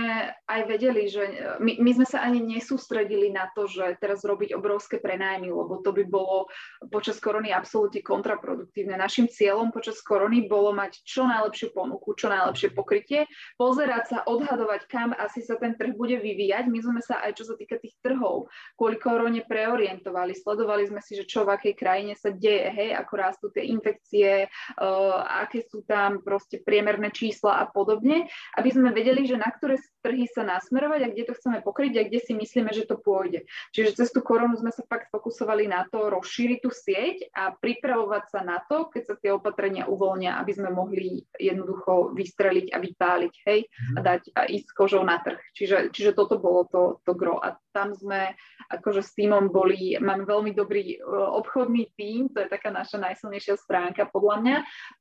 aj 0.46 0.62
vedeli, 0.70 1.10
že 1.10 1.58
my, 1.58 1.82
my 1.82 1.92
sme 1.98 2.06
sa 2.06 2.22
ani 2.22 2.46
nesústredili 2.46 3.34
na 3.34 3.50
to, 3.58 3.66
že 3.66 3.98
teraz 3.98 4.22
robiť 4.22 4.54
obrovské 4.54 5.02
prenájmy, 5.02 5.50
lebo 5.50 5.82
to 5.82 5.90
by 5.98 6.06
bolo 6.06 6.46
počas 6.94 7.18
korony 7.18 7.50
absolútne 7.50 8.06
kontraproduktívne. 8.06 8.94
Našim 8.94 9.26
cieľom 9.26 9.74
počas 9.74 9.98
korony 10.06 10.46
bolo 10.46 10.78
mať 10.78 11.02
čo 11.10 11.26
najlepšiu 11.26 11.74
ponuku, 11.74 12.14
čo 12.14 12.30
najlepšie 12.30 12.70
pokrytie, 12.78 13.26
pozerať 13.58 14.04
sa, 14.14 14.18
odhadovať, 14.30 14.86
kam 14.86 15.10
asi 15.18 15.42
sa 15.42 15.58
ten 15.58 15.74
trh 15.74 15.98
bude 15.98 16.22
vyvíjať. 16.22 16.70
My 16.70 16.78
sme 16.86 17.02
sa 17.02 17.18
aj 17.26 17.34
čo 17.42 17.50
sa 17.50 17.58
týka 17.58 17.82
tých 17.82 17.98
trhov 18.06 18.46
kvôli 18.78 19.02
korone 19.02 19.42
preorientovali, 19.42 20.38
sledovali 20.38 20.86
sme 20.86 21.02
si, 21.02 21.18
že 21.18 21.26
čo 21.26 21.50
v 21.50 21.58
akej 21.58 21.74
krajine 21.74 22.14
sa 22.14 22.30
deje, 22.30 22.70
hej, 22.70 22.94
ako 22.94 23.14
rastú 23.18 23.50
tie 23.50 23.66
infekcie, 23.74 24.46
uh, 24.78 25.18
aké 25.42 25.66
sú 25.66 25.82
tam 25.82 26.22
proste 26.22 26.62
priemerné 26.62 27.10
čísla 27.10 27.58
a 27.58 27.66
podobne, 27.66 28.30
aby 28.54 28.70
sme 28.70 28.83
sme 28.84 28.92
vedeli, 28.92 29.24
že 29.24 29.40
na 29.40 29.48
ktoré 29.48 29.80
trhy 30.04 30.28
sa 30.28 30.44
nasmerovať 30.44 31.00
a 31.08 31.12
kde 31.16 31.24
to 31.32 31.38
chceme 31.40 31.64
pokryť 31.64 31.94
a 31.96 32.04
kde 32.04 32.20
si 32.20 32.36
myslíme, 32.36 32.76
že 32.76 32.84
to 32.84 33.00
pôjde. 33.00 33.48
Čiže 33.72 34.04
cez 34.04 34.12
tú 34.12 34.20
koronu 34.20 34.60
sme 34.60 34.76
sa 34.76 34.84
fakt 34.84 35.08
fokusovali 35.08 35.72
na 35.72 35.88
to 35.88 36.12
rozšíriť 36.12 36.60
tú 36.60 36.68
sieť 36.68 37.32
a 37.32 37.56
pripravovať 37.56 38.24
sa 38.28 38.44
na 38.44 38.60
to, 38.68 38.92
keď 38.92 39.04
sa 39.08 39.16
tie 39.16 39.32
opatrenia 39.32 39.88
uvoľnia, 39.88 40.36
aby 40.44 40.52
sme 40.52 40.76
mohli 40.76 41.24
jednoducho 41.40 42.12
vystreliť 42.12 42.76
a 42.76 42.78
vypáliť, 42.84 43.34
hej, 43.48 43.60
a 43.96 44.00
mhm. 44.00 44.04
dať 44.04 44.22
a 44.36 44.42
ísť 44.52 44.68
s 44.68 44.76
kožou 44.76 45.08
na 45.08 45.24
trh. 45.24 45.40
Čiže, 45.56 45.96
čiže 45.96 46.12
toto 46.12 46.36
bolo 46.36 46.68
to, 46.68 47.00
to 47.08 47.16
gro. 47.16 47.40
A 47.40 47.56
tam 47.72 47.96
sme 47.96 48.36
akože 48.68 49.00
s 49.00 49.16
týmom 49.16 49.48
boli, 49.48 49.96
máme 49.96 50.28
veľmi 50.28 50.52
dobrý 50.52 51.00
uh, 51.00 51.32
obchodný 51.40 51.88
tím, 51.96 52.28
to 52.28 52.44
je 52.44 52.52
taká 52.52 52.68
naša 52.68 53.00
najsilnejšia 53.00 53.56
stránka 53.56 54.12
podľa 54.12 54.36
mňa, 54.44 54.58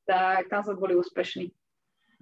tak 0.06 0.46
tam 0.46 0.62
sme 0.62 0.78
boli 0.78 0.94
úspešní. 0.94 1.50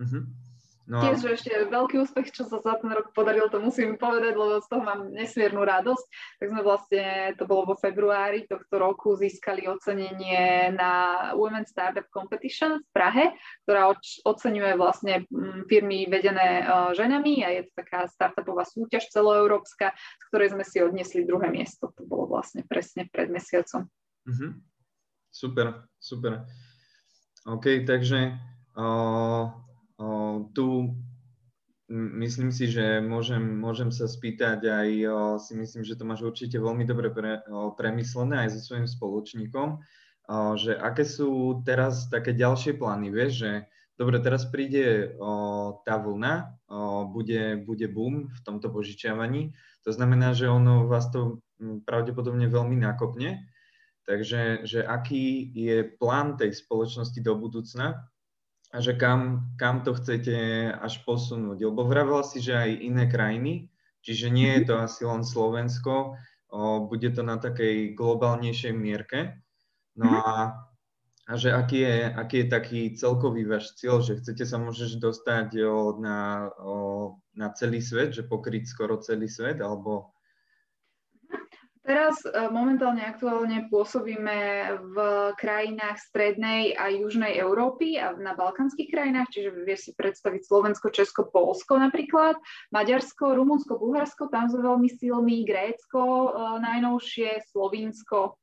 Mm-hmm. 0.01 0.50
No 0.89 0.99
a... 0.99 1.03
Tiež 1.07 1.39
ešte 1.39 1.53
veľký 1.71 2.03
úspech, 2.03 2.35
čo 2.35 2.49
sa 2.49 2.59
za 2.59 2.75
ten 2.81 2.91
rok 2.91 3.13
podaril, 3.15 3.47
to 3.53 3.63
musím 3.63 3.95
povedať, 3.95 4.35
lebo 4.35 4.59
z 4.59 4.67
toho 4.67 4.83
mám 4.83 5.13
nesmiernu 5.15 5.63
radosť. 5.63 6.05
Tak 6.43 6.47
sme 6.51 6.63
vlastne, 6.67 7.05
to 7.39 7.45
bolo 7.47 7.75
vo 7.75 7.77
februári 7.79 8.49
tohto 8.49 8.75
roku, 8.81 9.15
získali 9.15 9.71
ocenenie 9.71 10.73
na 10.75 10.91
Women 11.39 11.69
Startup 11.69 12.07
Competition 12.11 12.83
v 12.83 12.89
Prahe, 12.91 13.25
ktorá 13.63 13.93
oceňuje 14.27 14.75
vlastne 14.75 15.29
mm, 15.29 15.71
firmy 15.71 16.11
vedené 16.11 16.65
e, 16.65 16.97
ženami 16.97 17.47
a 17.47 17.49
je 17.55 17.63
to 17.69 17.73
taká 17.87 18.11
startupová 18.11 18.67
súťaž 18.67 19.07
celoeurópska, 19.15 19.95
z 19.95 20.25
ktorej 20.33 20.59
sme 20.59 20.65
si 20.67 20.83
odnesli 20.83 21.23
druhé 21.23 21.55
miesto. 21.55 21.95
To 21.95 22.03
bolo 22.03 22.27
vlastne 22.27 22.67
presne 22.67 23.07
pred 23.07 23.31
mesiacom. 23.31 23.87
Mm-hmm. 24.27 24.51
Super, 25.31 25.87
super. 26.03 26.51
OK, 27.47 27.87
takže 27.87 28.35
uh 28.75 29.70
tu 30.57 30.97
myslím 31.91 32.55
si, 32.55 32.71
že 32.71 33.03
môžem, 33.03 33.43
môžem 33.43 33.91
sa 33.91 34.07
spýtať 34.07 34.63
aj, 34.63 34.89
si 35.43 35.53
myslím, 35.59 35.83
že 35.83 35.99
to 35.99 36.07
máš 36.07 36.23
určite 36.23 36.57
veľmi 36.57 36.87
dobre 36.87 37.11
pre, 37.11 37.43
premyslené 37.75 38.47
aj 38.47 38.57
so 38.57 38.61
svojím 38.73 38.87
spoločníkom, 38.87 39.83
že 40.55 40.79
aké 40.79 41.03
sú 41.03 41.61
teraz 41.67 42.07
také 42.07 42.31
ďalšie 42.31 42.79
plány, 42.79 43.11
vieš, 43.11 43.33
že 43.43 43.53
dobre, 43.99 44.23
teraz 44.23 44.47
príde 44.47 45.19
tá 45.83 45.95
vlna, 45.99 46.63
bude, 47.11 47.59
bude 47.67 47.87
boom 47.91 48.31
v 48.31 48.41
tomto 48.47 48.71
požičiavaní, 48.71 49.51
to 49.83 49.91
znamená, 49.91 50.31
že 50.33 50.47
ono 50.47 50.87
vás 50.87 51.11
to 51.11 51.43
pravdepodobne 51.61 52.47
veľmi 52.47 52.79
nakopne, 52.79 53.51
takže 54.07 54.63
že 54.63 54.87
aký 54.87 55.51
je 55.53 55.83
plán 55.99 56.39
tej 56.39 56.55
spoločnosti 56.55 57.19
do 57.19 57.35
budúcna, 57.35 58.07
a 58.71 58.77
že 58.79 58.95
kam, 58.95 59.51
kam 59.59 59.83
to 59.83 59.99
chcete 59.99 60.35
až 60.79 61.03
posunúť. 61.03 61.59
Lebo 61.67 61.83
vravela 61.83 62.23
si, 62.23 62.39
že 62.39 62.55
aj 62.55 62.71
iné 62.87 63.05
krajiny, 63.11 63.67
čiže 64.07 64.31
nie 64.31 64.51
je 64.59 64.71
to 64.71 64.75
mhm. 64.79 64.83
asi 64.87 65.03
len 65.03 65.23
Slovensko, 65.27 66.15
o, 66.51 66.59
bude 66.87 67.11
to 67.11 67.27
na 67.27 67.37
takej 67.37 67.99
globálnejšej 67.99 68.73
mierke. 68.75 69.43
No 69.99 70.07
mhm. 70.07 70.19
a, 70.23 70.35
a 71.27 71.33
že 71.35 71.51
aký 71.51 71.83
je, 71.83 71.97
aký 72.15 72.37
je 72.43 72.47
taký 72.47 72.81
celkový 72.95 73.43
váš 73.43 73.75
cieľ, 73.75 74.07
že 74.07 74.23
chcete 74.23 74.47
sa 74.47 74.63
môžeš 74.63 75.03
dostať 75.03 75.49
o, 75.67 75.99
na, 75.99 76.51
o, 76.63 76.75
na 77.35 77.51
celý 77.51 77.83
svet, 77.83 78.15
že 78.15 78.23
pokryť 78.23 78.71
skoro 78.71 79.03
celý 79.03 79.27
svet, 79.27 79.59
alebo 79.59 80.15
Teraz 81.91 82.23
e, 82.23 82.31
momentálne 82.55 83.03
aktuálne 83.03 83.67
pôsobíme 83.67 84.39
v 84.95 84.97
krajinách 85.35 85.99
strednej 85.99 86.79
a 86.79 86.87
južnej 86.87 87.35
Európy 87.35 87.99
a 87.99 88.15
na 88.15 88.39
balkánskych 88.39 88.95
krajinách, 88.95 89.35
čiže 89.35 89.51
vieš 89.67 89.91
si 89.91 89.93
predstaviť 89.99 90.47
Slovensko, 90.47 90.95
Česko, 90.95 91.27
Polsko 91.27 91.83
napríklad, 91.83 92.39
Maďarsko, 92.71 93.35
Rumunsko, 93.35 93.75
Bulharsko, 93.83 94.31
tam 94.31 94.47
sme 94.47 94.71
veľmi 94.71 94.87
silní, 94.87 95.43
Grécko 95.43 95.99
e, 95.99 96.31
najnovšie, 96.63 97.43
Slovinsko, 97.51 98.39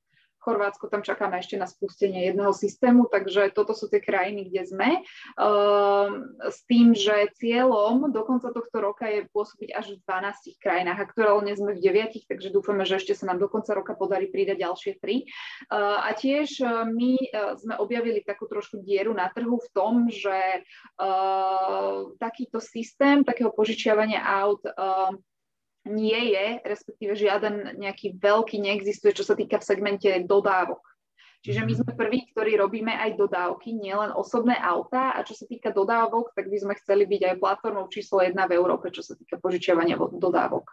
Chorvátsko 0.48 0.88
tam 0.88 1.04
čakáme 1.04 1.44
ešte 1.44 1.60
na 1.60 1.68
spustenie 1.68 2.32
jedného 2.32 2.56
systému, 2.56 3.12
takže 3.12 3.52
toto 3.52 3.76
sú 3.76 3.92
tie 3.92 4.00
krajiny, 4.00 4.48
kde 4.48 4.64
sme. 4.64 4.90
Um, 5.36 6.40
s 6.40 6.64
tým, 6.64 6.96
že 6.96 7.36
cieľom 7.36 8.16
do 8.16 8.24
konca 8.24 8.56
tohto 8.56 8.80
roka 8.80 9.12
je 9.12 9.28
pôsobiť 9.28 9.76
až 9.76 10.00
v 10.00 10.08
12 10.08 10.64
krajinách. 10.64 11.04
Aktuálne 11.04 11.52
sme 11.52 11.76
v 11.76 11.84
9, 11.84 12.32
takže 12.32 12.56
dúfame, 12.56 12.88
že 12.88 13.04
ešte 13.04 13.12
sa 13.12 13.28
nám 13.28 13.44
do 13.44 13.52
konca 13.52 13.76
roka 13.76 13.92
podarí 13.92 14.32
pridať 14.32 14.64
ďalšie 14.64 14.92
3. 15.04 15.28
Uh, 15.68 16.00
a 16.08 16.16
tiež 16.16 16.64
uh, 16.64 16.88
my 16.88 17.20
uh, 17.20 17.60
sme 17.60 17.76
objavili 17.84 18.24
takú 18.24 18.48
trošku 18.48 18.80
dieru 18.80 19.12
na 19.12 19.28
trhu 19.28 19.60
v 19.60 19.70
tom, 19.76 20.08
že 20.08 20.64
uh, 20.96 22.08
takýto 22.24 22.64
systém 22.64 23.28
takého 23.28 23.52
požičiavania 23.52 24.24
aut 24.24 24.64
uh, 24.64 25.12
nie 25.90 26.36
je, 26.36 26.46
respektíve 26.64 27.16
žiaden 27.16 27.80
nejaký 27.80 28.20
veľký 28.20 28.60
neexistuje, 28.62 29.16
čo 29.16 29.26
sa 29.26 29.34
týka 29.34 29.58
v 29.58 29.68
segmente 29.68 30.10
dodávok. 30.28 30.84
Čiže 31.46 31.64
my 31.64 31.74
mhm. 31.74 31.80
sme 31.80 31.92
prví, 31.96 32.20
ktorí 32.34 32.60
robíme 32.60 32.92
aj 32.92 33.16
dodávky, 33.16 33.72
nielen 33.72 34.12
osobné 34.12 34.58
autá 34.58 35.16
a 35.16 35.24
čo 35.24 35.38
sa 35.38 35.46
týka 35.48 35.72
dodávok, 35.72 36.34
tak 36.34 36.50
by 36.50 36.58
sme 36.60 36.74
chceli 36.82 37.08
byť 37.08 37.22
aj 37.24 37.42
platformou 37.42 37.88
číslo 37.88 38.20
jedna 38.20 38.50
v 38.50 38.58
Európe, 38.58 38.92
čo 38.92 39.06
sa 39.06 39.14
týka 39.16 39.40
požičiavania 39.40 39.96
dodávok. 39.96 40.68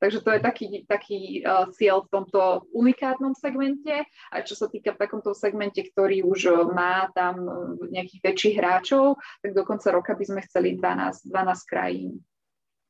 Takže 0.00 0.24
to 0.24 0.32
je 0.32 0.40
taký, 0.40 0.66
taký 0.88 1.44
uh, 1.44 1.68
cieľ 1.76 2.08
v 2.08 2.12
tomto 2.14 2.64
unikátnom 2.72 3.36
segmente. 3.36 4.08
A 4.32 4.40
čo 4.40 4.56
sa 4.56 4.64
týka 4.64 4.96
v 4.96 5.00
takomto 5.04 5.36
segmente, 5.36 5.84
ktorý 5.84 6.24
už 6.24 6.72
má 6.72 7.12
tam 7.12 7.44
nejakých 7.92 8.24
väčších 8.24 8.56
hráčov, 8.56 9.20
tak 9.44 9.52
do 9.52 9.60
konca 9.60 9.92
roka 9.92 10.16
by 10.16 10.24
sme 10.24 10.40
chceli 10.48 10.80
12, 10.80 11.28
12 11.28 11.68
krajín 11.68 12.24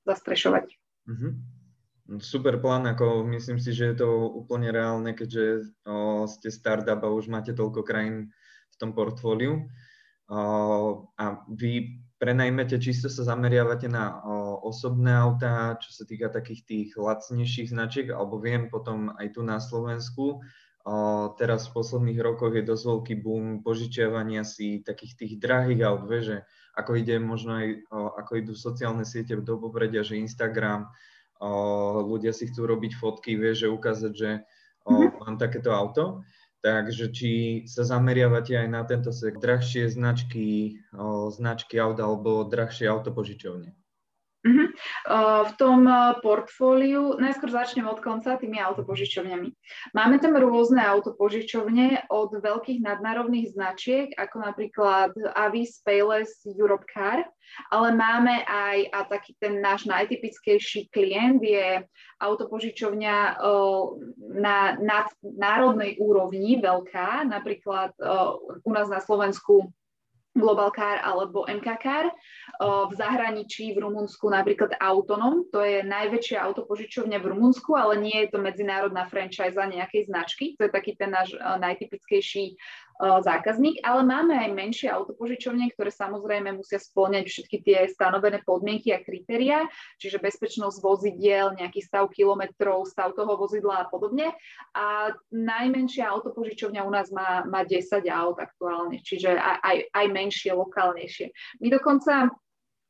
zastrešovať. 0.07 0.71
Mm-hmm. 1.11 1.60
Super 2.19 2.59
plán, 2.59 2.91
ako 2.91 3.23
myslím 3.31 3.63
si, 3.63 3.71
že 3.71 3.95
je 3.95 4.03
to 4.03 4.35
úplne 4.35 4.75
reálne, 4.75 5.15
keďže 5.15 5.71
o, 5.87 6.27
ste 6.27 6.51
startup 6.51 6.99
a 7.07 7.15
už 7.15 7.31
máte 7.31 7.55
toľko 7.55 7.87
krajín 7.87 8.35
v 8.67 8.77
tom 8.83 8.91
portfóliu. 8.91 9.71
O, 10.27 10.41
a 11.15 11.47
vy 11.47 12.03
prenajmete, 12.19 12.83
čisto 12.83 13.07
sa 13.07 13.23
zameriavate 13.23 13.87
na 13.87 14.19
o, 14.27 14.59
osobné 14.67 15.15
autá, 15.15 15.79
čo 15.79 15.95
sa 15.95 16.03
týka 16.03 16.35
takých 16.35 16.67
tých 16.67 16.89
lacnejších 16.99 17.71
značiek, 17.71 18.11
alebo 18.11 18.43
viem 18.43 18.67
potom 18.67 19.15
aj 19.15 19.39
tu 19.39 19.47
na 19.47 19.63
Slovensku. 19.63 20.43
O, 20.83 20.95
teraz 21.39 21.71
v 21.71 21.79
posledných 21.79 22.19
rokoch 22.27 22.59
je 22.59 22.67
dosť 22.67 22.85
veľký 22.91 23.15
boom 23.23 23.63
požičiavania 23.63 24.43
si 24.43 24.83
takých 24.83 25.15
tých 25.15 25.33
drahých 25.39 25.87
aut, 25.87 26.11
že 26.11 26.43
ako 26.75 26.91
ide 26.99 27.23
možno 27.23 27.55
aj, 27.55 27.69
o, 27.87 28.19
ako 28.19 28.33
idú 28.35 28.53
sociálne 28.59 29.07
siete 29.07 29.39
do 29.39 29.63
popredia, 29.63 30.03
že 30.03 30.19
Instagram, 30.19 30.91
ľudia 32.05 32.37
si 32.37 32.47
chcú 32.53 32.69
robiť 32.69 32.93
fotky, 33.01 33.35
vie, 33.41 33.57
že 33.57 33.73
ukázať, 33.73 34.13
že 34.13 34.31
mm-hmm. 34.85 35.25
mám 35.25 35.37
takéto 35.41 35.73
auto. 35.73 36.21
Takže 36.61 37.09
či 37.09 37.31
sa 37.65 37.89
zameriavate 37.89 38.53
aj 38.53 38.69
na 38.69 38.85
tento 38.85 39.09
sektor, 39.17 39.57
drahšie 39.57 39.89
značky, 39.89 40.77
o, 40.93 41.33
značky 41.33 41.81
aut 41.81 41.97
alebo 41.97 42.45
drahšie 42.45 42.85
autopožičovne? 42.85 43.73
Uh-huh. 44.41 44.73
Uh, 45.05 45.45
v 45.45 45.53
tom 45.61 45.85
portfóliu, 46.25 47.21
najskôr 47.21 47.53
začnem 47.53 47.85
od 47.85 48.01
konca 48.01 48.41
tými 48.41 48.57
autopožičovňami. 48.57 49.53
Máme 49.93 50.17
tam 50.17 50.33
rôzne 50.33 50.81
autopožičovne 50.81 52.09
od 52.09 52.41
veľkých 52.41 52.81
nadnárodných 52.81 53.53
značiek, 53.53 54.09
ako 54.17 54.37
napríklad 54.41 55.13
Avis, 55.37 55.85
Payless, 55.85 56.49
Europcar, 56.49 57.29
ale 57.69 57.93
máme 57.93 58.41
aj, 58.49 58.79
a 58.89 58.99
taký 59.13 59.37
ten 59.37 59.61
náš 59.61 59.85
najtypickejší 59.85 60.89
klient 60.89 61.45
je 61.45 61.85
autopožičovňa 62.25 63.45
uh, 63.45 63.93
na, 64.41 64.81
na 64.81 65.05
národnej 65.21 66.01
úrovni, 66.01 66.57
veľká, 66.65 67.29
napríklad 67.29 67.93
uh, 68.01 68.41
u 68.41 68.71
nás 68.73 68.89
na 68.89 69.05
Slovensku 69.05 69.69
Global 70.37 70.71
Car 70.71 71.03
alebo 71.03 71.43
MK 71.49 71.69
Car. 71.83 72.07
V 72.63 72.93
zahraničí 72.95 73.75
v 73.75 73.83
Rumunsku 73.83 74.31
napríklad 74.31 74.79
Autonom, 74.79 75.49
to 75.51 75.65
je 75.65 75.83
najväčšia 75.83 76.39
autopožičovňa 76.45 77.19
v 77.19 77.31
Rumunsku, 77.35 77.75
ale 77.75 77.99
nie 77.99 78.15
je 78.27 78.35
to 78.35 78.39
medzinárodná 78.39 79.11
franchise 79.11 79.57
nejakej 79.57 80.07
značky, 80.07 80.55
to 80.55 80.69
je 80.69 80.73
taký 80.73 80.95
ten 80.95 81.11
náš 81.11 81.35
najtypickejší 81.35 82.55
zákazník, 83.01 83.81
ale 83.81 84.05
máme 84.05 84.37
aj 84.37 84.51
menšie 84.53 84.89
autopožičovne, 84.93 85.73
ktoré 85.73 85.89
samozrejme 85.89 86.53
musia 86.53 86.77
spĺňať 86.77 87.25
všetky 87.25 87.57
tie 87.65 87.79
stanovené 87.89 88.45
podmienky 88.45 88.93
a 88.93 89.01
kritéria, 89.01 89.65
čiže 89.97 90.21
bezpečnosť 90.21 90.85
vozidiel, 90.85 91.57
nejaký 91.57 91.81
stav 91.81 92.13
kilometrov, 92.13 92.85
stav 92.85 93.17
toho 93.17 93.41
vozidla 93.41 93.85
a 93.85 93.89
podobne. 93.89 94.37
A 94.77 95.17
najmenšia 95.33 96.13
autopožičovňa 96.13 96.81
u 96.85 96.91
nás 96.93 97.09
má, 97.09 97.43
má 97.49 97.65
10 97.65 97.89
aut 98.13 98.37
aktuálne, 98.37 99.01
čiže 99.01 99.33
aj, 99.41 99.89
aj 99.91 100.07
menšie, 100.13 100.53
lokálnejšie. 100.53 101.33
My 101.65 101.73
dokonca 101.73 102.29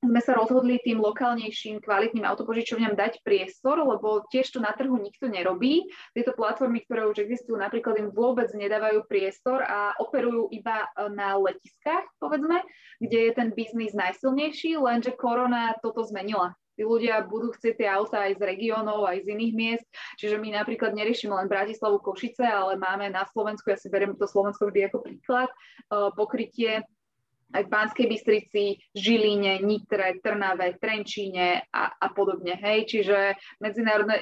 sme 0.01 0.21
sa 0.25 0.33
rozhodli 0.33 0.81
tým 0.81 0.97
lokálnejším, 0.97 1.85
kvalitným 1.85 2.25
autopožičovňam 2.25 2.97
dať 2.97 3.21
priestor, 3.21 3.85
lebo 3.85 4.25
tiež 4.33 4.49
to 4.49 4.59
na 4.59 4.73
trhu 4.73 4.97
nikto 4.97 5.29
nerobí. 5.29 5.93
Tieto 6.17 6.33
platformy, 6.33 6.81
ktoré 6.89 7.05
už 7.05 7.21
existujú, 7.21 7.61
napríklad 7.61 8.01
im 8.01 8.09
vôbec 8.09 8.49
nedávajú 8.57 9.05
priestor 9.05 9.61
a 9.61 9.93
operujú 10.01 10.49
iba 10.57 10.89
e, 10.89 11.13
na 11.13 11.37
letiskách, 11.37 12.09
povedzme, 12.17 12.65
kde 12.97 13.29
je 13.29 13.33
ten 13.37 13.49
biznis 13.53 13.93
najsilnejší, 13.93 14.81
lenže 14.81 15.13
korona 15.13 15.77
toto 15.85 16.01
zmenila. 16.09 16.57
Tí 16.81 16.89
ľudia 16.89 17.21
budú 17.29 17.53
chcieť 17.53 17.75
tie 17.77 17.89
auta 17.93 18.25
aj 18.25 18.41
z 18.41 18.43
regiónov, 18.57 19.05
aj 19.05 19.29
z 19.29 19.37
iných 19.37 19.53
miest, 19.53 19.87
čiže 20.17 20.41
my 20.41 20.57
napríklad 20.57 20.97
neriešime 20.97 21.37
len 21.37 21.45
Bratislavu, 21.45 22.01
Košice, 22.01 22.49
ale 22.49 22.81
máme 22.81 23.13
na 23.13 23.29
Slovensku, 23.29 23.69
ja 23.69 23.77
si 23.77 23.93
beriem 23.93 24.17
to 24.17 24.25
Slovensko 24.25 24.73
vždy 24.73 24.89
ako 24.89 25.05
príklad, 25.05 25.53
e, 25.53 25.57
pokrytie 26.17 26.89
aj 27.51 27.63
v 27.67 27.73
Banskej 27.73 28.07
Bystrici, 28.07 28.65
Žiline, 28.95 29.63
Nitre, 29.63 30.19
Trnave, 30.23 30.79
Trenčíne 30.79 31.67
a, 31.71 31.99
a 31.99 32.07
podobne. 32.15 32.55
Hej. 32.59 32.87
Čiže 32.91 33.35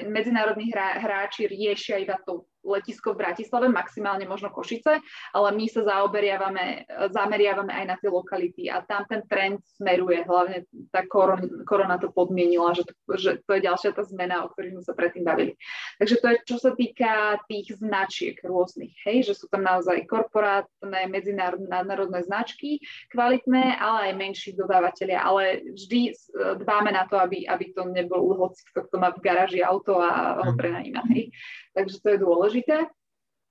medzinárodní 0.09 0.73
hráči 0.73 1.45
riešia 1.45 2.01
iba 2.01 2.17
to 2.25 2.49
letisko 2.63 3.15
v 3.15 3.25
Bratislave, 3.25 3.67
maximálne 3.71 4.27
možno 4.27 4.51
Košice, 4.51 4.99
ale 5.33 5.49
my 5.55 5.65
sa 5.71 5.81
zaoberiavame, 5.87 6.87
zameriavame 7.09 7.71
aj 7.71 7.85
na 7.87 7.95
tie 7.97 8.09
lokality 8.11 8.67
a 8.67 8.83
tam 8.83 9.07
ten 9.07 9.23
trend 9.25 9.63
smeruje, 9.79 10.23
hlavne 10.27 10.67
tá 10.91 11.05
koron, 11.07 11.63
korona 11.63 11.97
to 11.97 12.11
podmienila, 12.11 12.75
že 12.75 12.83
to, 12.85 12.93
že 13.15 13.31
to 13.47 13.51
je 13.57 13.65
ďalšia 13.65 13.91
tá 13.95 14.03
zmena, 14.03 14.43
o 14.45 14.51
ktorej 14.51 14.79
sme 14.79 14.83
sa 14.83 14.93
predtým 14.93 15.23
bavili. 15.23 15.55
Takže 15.97 16.15
to 16.19 16.25
je, 16.29 16.37
čo 16.45 16.57
sa 16.59 16.71
týka 16.75 17.39
tých 17.47 17.79
značiek 17.79 18.35
rôznych, 18.43 18.95
hej, 19.07 19.31
že 19.31 19.33
sú 19.39 19.47
tam 19.47 19.63
naozaj 19.63 20.05
korporátne, 20.05 21.07
medzinárodné, 21.07 22.21
značky, 22.23 22.83
kvalitné, 23.11 23.79
ale 23.79 24.11
aj 24.11 24.19
menší 24.19 24.49
dodávateľia, 24.55 25.19
ale 25.23 25.63
vždy 25.73 26.15
dbáme 26.59 26.91
na 26.91 27.07
to, 27.07 27.15
aby, 27.19 27.47
aby 27.47 27.71
to 27.71 27.87
nebol 27.87 28.35
hoci, 28.35 28.61
kto 28.75 28.95
má 28.99 29.11
v 29.15 29.23
garáži 29.23 29.59
auto 29.63 29.99
a 29.99 30.43
ho 30.43 30.51
mhm. 30.53 30.57
prenajíma, 30.59 31.01
hej. 31.15 31.31
Takže 31.79 31.97
to 32.03 32.09
je 32.11 32.19
dôležité. 32.19 32.91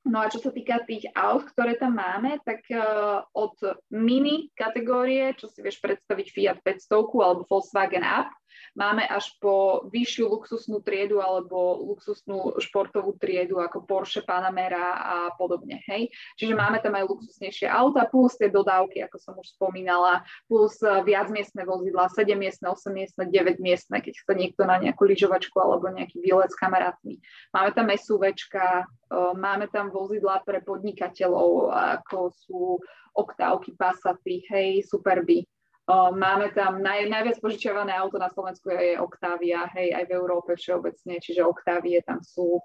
No 0.06 0.22
a 0.22 0.30
čo 0.30 0.38
sa 0.38 0.54
týka 0.54 0.87
tých 0.87 1.11
aut, 1.12 1.48
ktoré 1.50 1.74
tam 1.74 1.98
máme, 1.98 2.38
tak 2.46 2.62
uh, 2.70 3.26
od 3.34 3.58
mini 3.90 4.48
kategórie, 4.54 5.34
čo 5.34 5.50
si 5.50 5.58
vieš 5.61 5.82
predstaviť 5.82 6.26
Fiat 6.30 6.58
500 6.62 7.18
alebo 7.18 7.42
Volkswagen 7.44 8.06
Up, 8.06 8.30
máme 8.74 9.06
až 9.06 9.34
po 9.38 9.87
vyššiu 9.88 10.28
luxusnú 10.28 10.82
triedu 10.82 11.22
alebo 11.22 11.82
luxusnú 11.94 12.58
športovú 12.62 13.16
triedu 13.16 13.58
ako 13.62 13.84
Porsche, 13.87 14.22
Panamera 14.22 14.98
a 14.98 15.16
podobne. 15.34 15.82
Hej? 15.87 16.11
Čiže 16.37 16.54
máme 16.54 16.82
tam 16.82 16.94
aj 16.98 17.08
luxusnejšie 17.08 17.68
auta 17.70 18.06
plus 18.08 18.37
tie 18.37 18.50
dodávky, 18.50 19.04
ako 19.06 19.16
som 19.18 19.34
už 19.38 19.54
spomínala, 19.54 20.22
plus 20.50 20.78
e, 20.82 20.90
viacmiestne 21.04 21.64
vozidla, 21.64 22.11
7-miestne, 22.12 22.70
8-miestne, 22.70 23.30
9-miestne, 23.30 23.98
keď 24.02 24.14
chce 24.14 24.32
niekto 24.34 24.62
na 24.66 24.78
nejakú 24.78 25.06
lyžovačku 25.06 25.56
alebo 25.58 25.90
nejaký 25.90 26.22
výlet 26.22 26.50
s 26.50 26.58
kamarátmi. 26.58 27.18
Máme 27.54 27.70
tam 27.74 27.90
SUVčka, 27.90 28.84
e, 28.84 29.14
máme 29.34 29.70
tam 29.70 29.90
vozidla 29.98 30.46
pre 30.46 30.62
podnikateľov, 30.62 31.74
ako 31.98 32.30
sú 32.30 32.78
oktávky, 33.18 33.74
Passaty, 33.74 34.46
hej, 34.46 34.87
Superby. 34.87 35.42
Máme 35.90 36.52
tam 36.52 36.84
naj, 36.84 37.08
najviac 37.08 37.40
požičiavané 37.40 37.96
auto 37.96 38.20
na 38.20 38.28
Slovensku 38.28 38.68
je 38.70 39.00
Octavia, 39.00 39.66
hej, 39.72 39.96
aj 39.96 40.04
v 40.06 40.14
Európe 40.14 40.52
všeobecne, 40.54 41.16
čiže 41.18 41.42
Octavie 41.42 41.98
tam 42.04 42.20
sú. 42.20 42.61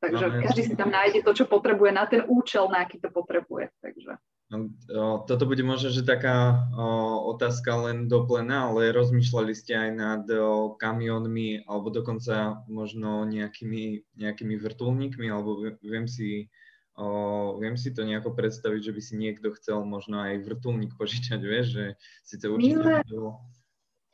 Takže 0.00 0.24
no, 0.24 0.34
každý 0.42 0.62
si 0.62 0.74
tam 0.78 0.88
nájde 0.94 1.20
to, 1.26 1.34
čo 1.36 1.44
potrebuje 1.44 1.90
na 1.92 2.08
ten 2.08 2.24
účel, 2.24 2.70
na 2.70 2.86
aký 2.86 3.02
to 3.02 3.12
potrebuje. 3.12 3.68
Takže. 3.82 4.16
No, 4.48 4.72
toto 5.28 5.44
bude 5.44 5.60
možno, 5.60 5.92
že 5.92 6.08
taká 6.08 6.64
otázka 7.28 7.84
len 7.84 8.08
do 8.08 8.24
plena, 8.24 8.72
ale 8.72 8.96
rozmýšľali 8.96 9.52
ste 9.52 9.76
aj 9.76 9.90
nad 9.92 10.24
kamionmi 10.80 11.68
alebo 11.68 11.92
dokonca 11.92 12.64
možno 12.64 13.28
nejakými, 13.28 14.08
nejakými 14.16 14.56
vrtulníkmi, 14.56 15.28
alebo 15.28 15.68
viem 15.84 16.08
si 16.08 16.48
viem 17.58 17.76
si 17.78 17.94
to 17.94 18.02
nejako 18.02 18.34
predstaviť, 18.34 18.90
že 18.90 18.92
by 18.94 19.02
si 19.02 19.14
niekto 19.14 19.54
chcel 19.54 19.86
možno 19.86 20.18
aj 20.18 20.42
vrtulník 20.42 20.94
požičať, 21.00 21.40
vieš, 21.40 21.66
že 21.74 21.84
síce 22.26 22.44
určite... 22.50 23.02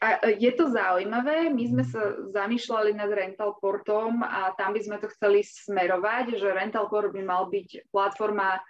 A 0.04 0.20
e, 0.20 0.36
je 0.36 0.52
to 0.52 0.68
zaujímavé, 0.68 1.48
my 1.48 1.64
sme 1.64 1.84
sa 1.86 2.12
zamýšľali 2.28 2.92
nad 2.92 3.08
rental 3.08 3.56
portom 3.56 4.20
a 4.20 4.52
tam 4.52 4.76
by 4.76 4.80
sme 4.84 4.96
to 5.00 5.08
chceli 5.16 5.40
smerovať, 5.40 6.36
že 6.36 6.52
rental 6.52 6.92
port 6.92 7.08
by 7.08 7.24
mal 7.24 7.48
byť 7.48 7.88
platforma, 7.88 8.60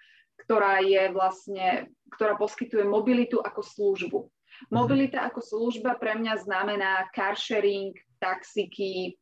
ktorá 0.43 0.83
je 0.83 1.11
vlastne, 1.15 1.89
ktorá 2.15 2.35
poskytuje 2.35 2.83
mobilitu 2.85 3.39
ako 3.39 3.61
službu. 3.63 4.19
Mhm. 4.25 4.75
Mobilita 4.75 5.19
ako 5.27 5.41
služba 5.43 5.99
pre 5.99 6.15
mňa 6.19 6.43
znamená 6.43 7.11
car 7.15 7.39
sharing, 7.39 7.95
taxiky, 8.19 9.15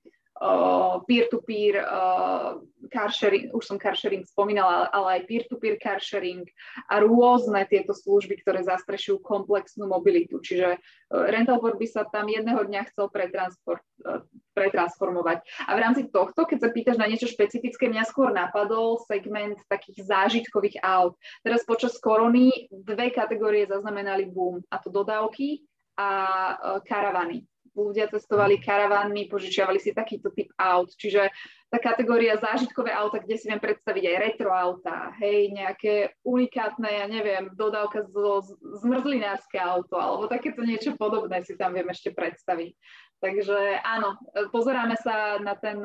peer-to-peer 1.07 1.85
uh, 1.85 2.59
car 2.91 3.13
sharing, 3.13 3.53
už 3.55 3.63
som 3.63 3.79
car 3.79 3.95
sharing 3.95 4.27
spomínala, 4.27 4.91
ale 4.91 5.21
aj 5.21 5.27
peer-to-peer 5.29 5.79
car 5.79 6.03
sharing 6.03 6.43
a 6.91 6.99
rôzne 6.99 7.63
tieto 7.71 7.95
služby, 7.95 8.43
ktoré 8.43 8.65
zastrešujú 8.67 9.23
komplexnú 9.23 9.87
mobilitu. 9.87 10.43
Čiže 10.43 10.81
uh, 10.81 11.25
rental 11.31 11.63
board 11.63 11.79
by 11.79 11.87
sa 11.87 12.03
tam 12.09 12.27
jedného 12.27 12.65
dňa 12.65 12.91
chcel 12.91 13.07
pretransport, 13.13 13.85
uh, 14.09 14.25
pretransformovať. 14.53 15.43
A 15.67 15.71
v 15.75 15.83
rámci 15.83 16.03
tohto, 16.09 16.45
keď 16.45 16.59
sa 16.63 16.71
pýtaš 16.71 16.97
na 17.01 17.09
niečo 17.09 17.29
špecifické, 17.29 17.89
mňa 17.89 18.05
skôr 18.07 18.31
napadol 18.31 19.01
segment 19.05 19.59
takých 19.67 20.07
zážitkových 20.07 20.81
aut. 20.85 21.17
Teraz 21.41 21.65
počas 21.65 21.97
korony 21.99 22.69
dve 22.71 23.11
kategórie 23.11 23.67
zaznamenali 23.67 24.29
boom, 24.29 24.61
a 24.69 24.77
to 24.79 24.93
dodávky 24.93 25.65
a 25.97 26.81
karavany 26.85 27.49
ľudia 27.73 28.09
cestovali 28.13 28.61
karavánmi, 28.61 29.33
požičiavali 29.33 29.81
si 29.81 29.97
takýto 29.97 30.29
typ 30.37 30.53
aut. 30.61 30.93
Čiže 30.93 31.33
tá 31.73 31.81
kategória 31.81 32.37
zážitkové 32.37 32.93
auta, 32.93 33.17
kde 33.17 33.41
si 33.41 33.49
viem 33.49 33.57
predstaviť 33.57 34.05
aj 34.13 34.17
retro 34.21 34.53
auta, 34.53 35.09
hej, 35.25 35.57
nejaké 35.57 36.13
unikátne, 36.21 36.85
ja 36.85 37.09
neviem, 37.09 37.49
dodávka 37.57 38.05
zo 38.13 38.45
zmrzlinárske 38.85 39.57
auto, 39.57 39.97
alebo 39.97 40.29
takéto 40.29 40.61
niečo 40.61 40.93
podobné 41.01 41.41
si 41.49 41.57
tam 41.57 41.73
viem 41.73 41.89
ešte 41.89 42.13
predstaviť. 42.13 42.77
Takže 43.23 43.79
áno, 43.87 44.19
pozeráme 44.51 44.99
sa 44.99 45.39
na 45.39 45.55
ten, 45.55 45.79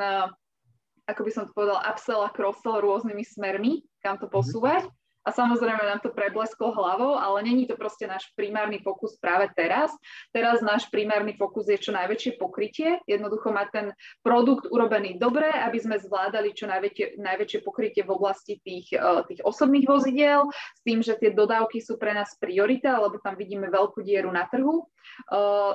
ako 1.05 1.21
by 1.21 1.31
som 1.31 1.45
to 1.45 1.53
povedal, 1.53 1.77
upsell 1.85 2.25
a 2.25 2.33
cross-sell 2.33 2.81
rôznymi 2.81 3.21
smermi, 3.21 3.85
kam 4.01 4.17
to 4.17 4.25
mhm. 4.25 4.33
posúvať. 4.33 4.83
Mm-hmm 4.89 5.05
a 5.27 5.29
samozrejme 5.35 5.83
nám 5.83 5.99
to 5.99 6.15
preblesklo 6.15 6.71
hlavou, 6.71 7.19
ale 7.19 7.43
není 7.43 7.67
to 7.67 7.75
proste 7.75 8.07
náš 8.07 8.31
primárny 8.39 8.79
fokus 8.79 9.19
práve 9.19 9.51
teraz. 9.59 9.91
Teraz 10.31 10.63
náš 10.63 10.87
primárny 10.87 11.35
fokus 11.35 11.67
je 11.67 11.75
čo 11.75 11.91
najväčšie 11.91 12.39
pokrytie, 12.39 13.03
jednoducho 13.03 13.51
mať 13.51 13.67
ten 13.75 13.87
produkt 14.23 14.71
urobený 14.71 15.19
dobre, 15.19 15.51
aby 15.51 15.75
sme 15.83 15.99
zvládali 15.99 16.55
čo 16.55 16.71
najväčšie, 16.71 17.19
najväčšie 17.19 17.59
pokrytie 17.59 18.07
v 18.07 18.15
oblasti 18.15 18.63
tých, 18.63 18.95
e, 18.95 19.27
tých 19.27 19.43
osobných 19.43 19.83
vozidiel, 19.83 20.47
s 20.47 20.81
tým, 20.87 21.03
že 21.03 21.19
tie 21.19 21.35
dodávky 21.35 21.83
sú 21.83 21.99
pre 21.99 22.15
nás 22.15 22.31
priorita, 22.39 22.95
lebo 22.95 23.19
tam 23.19 23.35
vidíme 23.35 23.67
veľkú 23.67 23.99
dieru 24.07 24.31
na 24.31 24.47
trhu, 24.47 24.79
e, 24.79 24.85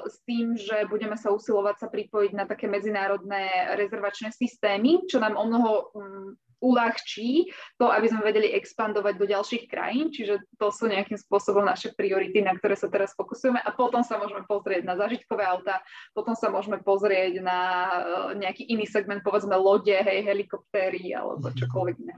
s 0.08 0.16
tým, 0.24 0.56
že 0.56 0.88
budeme 0.88 1.20
sa 1.20 1.28
usilovať 1.28 1.76
sa 1.76 1.88
pripojiť 1.92 2.32
na 2.32 2.48
také 2.48 2.72
medzinárodné 2.72 3.76
rezervačné 3.76 4.32
systémy, 4.32 5.04
čo 5.12 5.20
nám 5.20 5.36
o 5.36 5.44
mnoho 5.44 5.70
mm, 5.92 6.51
uľahčí 6.62 7.50
to, 7.76 7.90
aby 7.90 8.06
sme 8.06 8.22
vedeli 8.22 8.54
expandovať 8.54 9.14
do 9.18 9.26
ďalších 9.26 9.66
krajín, 9.66 10.14
čiže 10.14 10.38
to 10.56 10.70
sú 10.70 10.86
nejakým 10.86 11.18
spôsobom 11.18 11.66
naše 11.66 11.90
priority, 11.98 12.40
na 12.40 12.54
ktoré 12.54 12.78
sa 12.78 12.86
teraz 12.86 13.12
fokusujeme 13.18 13.58
a 13.58 13.70
potom 13.74 14.06
sa 14.06 14.16
môžeme 14.22 14.46
pozrieť 14.46 14.86
na 14.86 14.94
zažitkové 14.94 15.42
auta, 15.42 15.82
potom 16.14 16.38
sa 16.38 16.48
môžeme 16.48 16.78
pozrieť 16.78 17.42
na 17.42 17.60
eh, 17.90 18.38
nejaký 18.38 18.70
iný 18.70 18.86
segment, 18.86 19.26
povedzme 19.26 19.58
lode, 19.58 19.92
hej, 19.92 20.22
helikoptéry 20.22 21.10
alebo 21.12 21.50
mhm. 21.50 21.58
čokoľvek 21.58 21.96
iné. 22.06 22.16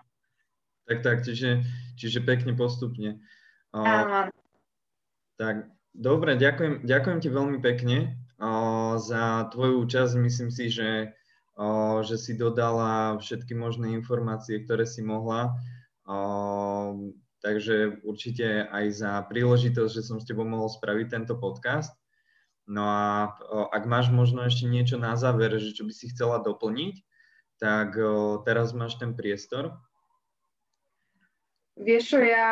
Tak, 0.85 1.01
tak, 1.01 1.19
čiže, 1.25 1.65
čiže 1.97 2.21
pekne 2.21 2.53
postupne. 2.53 3.25
Áno. 3.73 4.29
Tak, 5.41 5.67
dobre, 5.97 6.37
ďakujem, 6.37 6.85
ďakujem 6.85 7.19
ti 7.25 7.29
veľmi 7.33 7.59
pekne 7.65 8.21
o, 8.37 9.01
za 9.01 9.49
tvoju 9.51 9.81
účasť. 9.83 10.15
Myslím 10.21 10.53
si, 10.53 10.69
že 10.69 11.17
že 12.03 12.17
si 12.19 12.35
dodala 12.35 13.19
všetky 13.23 13.55
možné 13.55 13.95
informácie, 13.95 14.63
ktoré 14.67 14.83
si 14.87 15.07
mohla. 15.07 15.55
Takže 17.45 18.01
určite 18.03 18.67
aj 18.73 18.85
za 18.91 19.13
príležitosť, 19.29 19.93
že 19.93 20.03
som 20.03 20.17
s 20.19 20.27
tebou 20.27 20.49
mohol 20.49 20.73
spraviť 20.73 21.07
tento 21.13 21.37
podcast. 21.37 21.93
No 22.65 22.89
a 22.89 23.37
ak 23.71 23.85
máš 23.85 24.09
možno 24.09 24.41
ešte 24.49 24.65
niečo 24.65 24.97
na 24.97 25.15
záver, 25.21 25.53
že 25.61 25.77
čo 25.77 25.85
by 25.85 25.93
si 25.93 26.09
chcela 26.09 26.41
doplniť, 26.41 26.97
tak 27.61 27.95
teraz 28.49 28.73
máš 28.73 28.97
ten 28.97 29.13
priestor. 29.13 29.77
Vieš 31.77 32.17
ja 32.25 32.49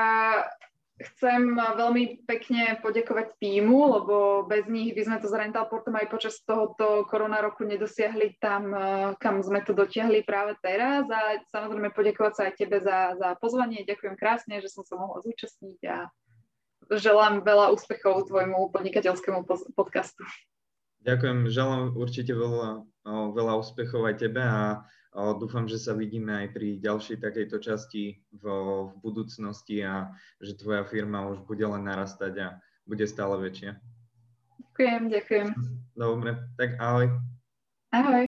Chcem 1.03 1.59
veľmi 1.59 2.23
pekne 2.25 2.79
poďakovať 2.79 3.35
týmu, 3.43 3.79
lebo 3.99 4.47
bez 4.47 4.71
nich 4.71 4.95
by 4.95 5.03
sme 5.03 5.17
to 5.19 5.27
s 5.27 5.35
Rentalportom 5.35 5.99
aj 5.99 6.07
počas 6.07 6.39
tohoto 6.47 7.03
korona 7.11 7.43
roku 7.43 7.67
nedosiahli 7.67 8.39
tam, 8.39 8.71
eh, 8.71 9.13
kam 9.19 9.43
sme 9.43 9.67
to 9.67 9.75
dotiahli 9.75 10.23
práve 10.23 10.55
teraz. 10.63 11.11
A 11.11 11.43
samozrejme 11.51 11.91
poďakovať 11.91 12.33
sa 12.33 12.43
aj 12.47 12.55
tebe 12.55 12.79
za, 12.79 13.19
za 13.19 13.35
pozvanie. 13.43 13.83
Ďakujem 13.83 14.15
krásne, 14.15 14.63
že 14.63 14.71
som 14.71 14.87
sa 14.87 14.95
mohla 14.95 15.19
zúčastniť 15.27 15.81
a 15.91 16.07
želám 16.91 17.43
veľa 17.43 17.75
úspechov 17.75 18.31
tvojmu 18.31 18.71
podnikateľskému 18.71 19.47
podcastu. 19.75 20.23
Ďakujem, 21.03 21.51
želám 21.51 21.99
určite 21.99 22.31
veľa, 22.31 22.87
veľa 23.35 23.55
úspechov 23.59 24.07
aj 24.07 24.23
tebe 24.23 24.43
a 24.43 24.87
Dúfam, 25.13 25.69
že 25.69 25.77
sa 25.77 25.93
vidíme 25.93 26.33
aj 26.33 26.57
pri 26.57 26.81
ďalšej 26.81 27.21
takejto 27.21 27.61
časti 27.61 28.25
v, 28.33 28.45
v 28.89 28.93
budúcnosti 29.05 29.85
a 29.85 30.09
že 30.41 30.57
tvoja 30.57 30.89
firma 30.89 31.29
už 31.29 31.45
bude 31.45 31.69
len 31.69 31.85
narastať 31.85 32.33
a 32.41 32.49
bude 32.89 33.05
stále 33.05 33.37
väčšia. 33.37 33.77
Ďakujem, 34.73 35.03
ďakujem. 35.13 35.49
Dobre, 35.93 36.31
tak 36.57 36.81
ahoj. 36.81 37.13
Ahoj. 37.93 38.25